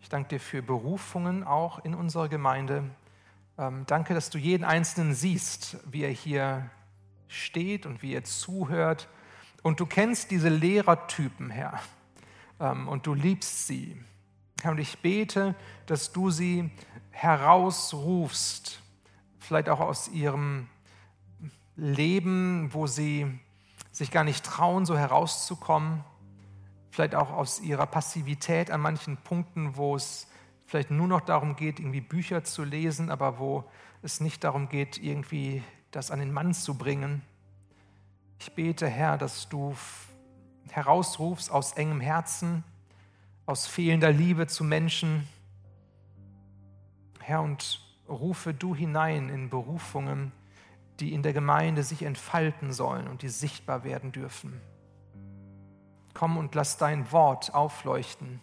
Ich 0.00 0.08
danke 0.08 0.30
dir 0.30 0.40
für 0.40 0.62
Berufungen 0.62 1.44
auch 1.44 1.84
in 1.84 1.94
unserer 1.94 2.28
Gemeinde. 2.28 2.84
Ähm, 3.58 3.84
danke, 3.86 4.14
dass 4.14 4.30
du 4.30 4.38
jeden 4.38 4.64
Einzelnen 4.64 5.14
siehst, 5.14 5.78
wie 5.90 6.02
er 6.02 6.10
hier 6.10 6.70
steht 7.28 7.86
und 7.86 8.02
wie 8.02 8.14
er 8.14 8.24
zuhört. 8.24 9.08
Und 9.62 9.80
du 9.80 9.86
kennst 9.86 10.30
diese 10.30 10.48
Lehrertypen, 10.48 11.50
Herr. 11.50 11.80
Ähm, 12.60 12.88
und 12.88 13.06
du 13.06 13.14
liebst 13.14 13.66
sie. 13.66 14.02
Herr, 14.62 14.72
und 14.72 14.78
ich 14.78 14.98
bete, 14.98 15.54
dass 15.86 16.12
du 16.12 16.30
sie 16.30 16.70
herausrufst, 17.10 18.82
vielleicht 19.38 19.68
auch 19.68 19.80
aus 19.80 20.08
ihrem 20.08 20.68
leben, 21.76 22.72
wo 22.72 22.86
sie 22.86 23.26
sich 23.92 24.10
gar 24.10 24.24
nicht 24.24 24.44
trauen, 24.44 24.86
so 24.86 24.96
herauszukommen. 24.96 26.04
Vielleicht 26.90 27.14
auch 27.14 27.30
aus 27.30 27.60
ihrer 27.60 27.86
Passivität 27.86 28.70
an 28.70 28.80
manchen 28.80 29.16
Punkten, 29.18 29.76
wo 29.76 29.96
es 29.96 30.26
vielleicht 30.66 30.90
nur 30.90 31.06
noch 31.06 31.20
darum 31.20 31.56
geht, 31.56 31.78
irgendwie 31.78 32.00
Bücher 32.00 32.44
zu 32.44 32.64
lesen, 32.64 33.10
aber 33.10 33.38
wo 33.38 33.64
es 34.02 34.20
nicht 34.20 34.44
darum 34.44 34.68
geht, 34.68 34.98
irgendwie 34.98 35.62
das 35.90 36.10
an 36.10 36.18
den 36.18 36.32
Mann 36.32 36.54
zu 36.54 36.76
bringen. 36.76 37.22
Ich 38.38 38.52
bete, 38.52 38.88
Herr, 38.88 39.16
dass 39.16 39.48
du 39.48 39.74
herausrufst 40.70 41.50
aus 41.50 41.72
engem 41.72 42.00
Herzen, 42.00 42.64
aus 43.46 43.66
fehlender 43.66 44.12
Liebe 44.12 44.46
zu 44.46 44.64
Menschen. 44.64 45.26
Herr, 47.20 47.42
und 47.42 47.80
rufe 48.08 48.52
du 48.52 48.74
hinein 48.74 49.28
in 49.28 49.48
Berufungen, 49.48 50.32
die 51.00 51.12
in 51.12 51.22
der 51.22 51.32
Gemeinde 51.32 51.82
sich 51.82 52.02
entfalten 52.02 52.72
sollen 52.72 53.08
und 53.08 53.22
die 53.22 53.28
sichtbar 53.28 53.84
werden 53.84 54.12
dürfen. 54.12 54.60
Komm 56.14 56.38
und 56.38 56.54
lass 56.54 56.78
dein 56.78 57.12
Wort 57.12 57.54
aufleuchten. 57.54 58.40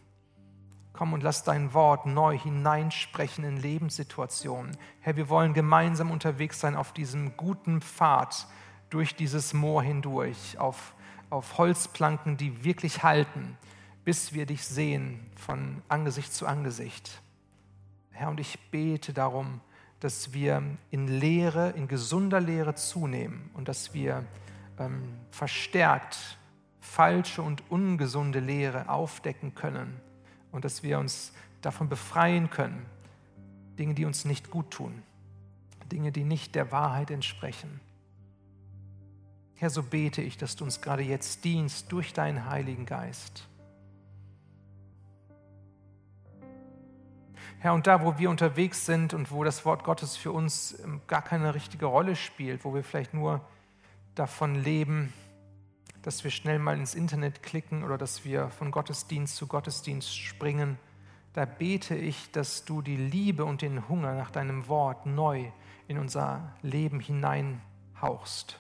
Komm 0.94 1.14
und 1.14 1.24
lass 1.24 1.44
dein 1.44 1.74
Wort 1.74 2.06
neu 2.06 2.38
hineinsprechen 2.38 3.44
in 3.44 3.58
Lebenssituationen. 3.58 4.78
Herr, 5.00 5.16
wir 5.16 5.28
wollen 5.28 5.56
gemeinsam 5.56 6.12
unterwegs 6.12 6.60
sein 6.60 6.76
auf 6.76 6.94
diesem 6.94 7.36
guten 7.36 7.82
Pfad 7.82 8.48
durch 8.92 9.16
dieses 9.16 9.56
Moor 9.56 9.82
hindurch, 9.82 10.60
auf, 10.60 10.94
auf 11.32 11.58
Holzplanken, 11.58 12.38
die 12.38 12.64
wirklich 12.64 13.02
halten, 13.02 13.58
bis 14.06 14.34
wir 14.34 14.46
dich 14.46 14.64
sehen 14.66 15.20
von 15.36 15.82
Angesicht 15.90 16.32
zu 16.32 16.46
Angesicht. 16.46 17.24
Herr, 18.12 18.30
und 18.30 18.40
ich 18.40 18.60
bete 18.70 19.14
darum, 19.14 19.62
dass 20.04 20.34
wir 20.34 20.62
in 20.92 21.08
Lehre, 21.08 21.70
in 21.72 21.88
gesunder 21.88 22.42
Lehre 22.42 22.76
zunehmen 22.76 23.50
und 23.54 23.70
dass 23.70 23.94
wir 23.94 24.26
ähm, 24.78 25.02
verstärkt 25.32 26.38
falsche 26.82 27.42
und 27.42 27.64
ungesunde 27.72 28.40
Lehre 28.40 28.90
aufdecken 28.90 29.56
können 29.56 30.02
und 30.52 30.66
dass 30.66 30.84
wir 30.84 31.00
uns 31.00 31.32
davon 31.62 31.88
befreien 31.88 32.50
können, 32.50 32.86
Dinge, 33.80 33.94
die 33.94 34.04
uns 34.04 34.26
nicht 34.26 34.52
gut 34.52 34.72
tun, 34.72 35.04
Dinge, 35.90 36.12
die 36.12 36.26
nicht 36.26 36.54
der 36.56 36.72
Wahrheit 36.74 37.10
entsprechen. 37.10 37.80
Herr, 39.56 39.70
so 39.70 39.84
bete 39.84 40.22
ich, 40.22 40.38
dass 40.38 40.58
du 40.58 40.66
uns 40.66 40.82
gerade 40.82 41.04
jetzt 41.04 41.46
dienst 41.46 41.90
durch 41.94 42.12
deinen 42.12 42.50
Heiligen 42.50 42.86
Geist. 42.86 43.48
Herr, 47.64 47.74
und 47.74 47.88
da, 47.88 48.04
wo 48.04 48.18
wir 48.18 48.30
unterwegs 48.30 48.86
sind 48.86 49.14
und 49.14 49.32
wo 49.32 49.46
das 49.46 49.64
Wort 49.64 49.86
Gottes 49.86 50.18
für 50.18 50.34
uns 50.34 50.78
ähm, 50.84 51.00
gar 51.08 51.22
keine 51.22 51.56
richtige 51.56 51.86
Rolle 51.86 52.18
spielt, 52.18 52.66
wo 52.66 52.76
wir 52.76 52.84
vielleicht 52.84 53.14
nur 53.14 53.40
davon 54.16 54.56
leben, 54.56 55.14
dass 56.02 56.26
wir 56.26 56.32
schnell 56.32 56.60
mal 56.60 56.78
ins 56.78 56.94
Internet 56.94 57.42
klicken 57.42 57.86
oder 57.86 57.98
dass 57.98 58.26
wir 58.26 58.50
von 58.50 58.70
Gottesdienst 58.70 59.38
zu 59.38 59.48
Gottesdienst 59.48 60.14
springen, 60.14 60.78
da 61.32 61.46
bete 61.46 61.96
ich, 61.96 62.32
dass 62.32 62.66
du 62.66 62.82
die 62.82 62.98
Liebe 62.98 63.46
und 63.46 63.62
den 63.62 63.88
Hunger 63.88 64.14
nach 64.14 64.30
deinem 64.30 64.68
Wort 64.68 65.06
neu 65.06 65.50
in 65.88 65.98
unser 65.98 66.52
Leben 66.64 67.00
hineinhauchst. 67.00 68.60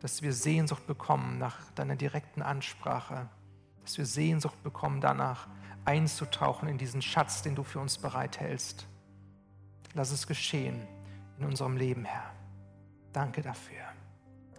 Dass 0.00 0.20
wir 0.20 0.34
Sehnsucht 0.34 0.86
bekommen 0.86 1.38
nach 1.38 1.56
deiner 1.70 1.96
direkten 1.96 2.42
Ansprache, 2.42 3.26
dass 3.80 3.96
wir 3.96 4.04
Sehnsucht 4.04 4.62
bekommen 4.62 5.00
danach, 5.00 5.48
einzutauchen 5.84 6.68
in 6.68 6.78
diesen 6.78 7.02
Schatz, 7.02 7.42
den 7.42 7.54
du 7.54 7.62
für 7.62 7.80
uns 7.80 7.98
bereithältst. 7.98 8.86
Lass 9.94 10.10
es 10.10 10.26
geschehen 10.26 10.86
in 11.38 11.46
unserem 11.46 11.76
Leben, 11.76 12.04
Herr. 12.04 12.32
Danke 13.12 13.42
dafür. 13.42 13.82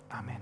Amen. 0.09 0.41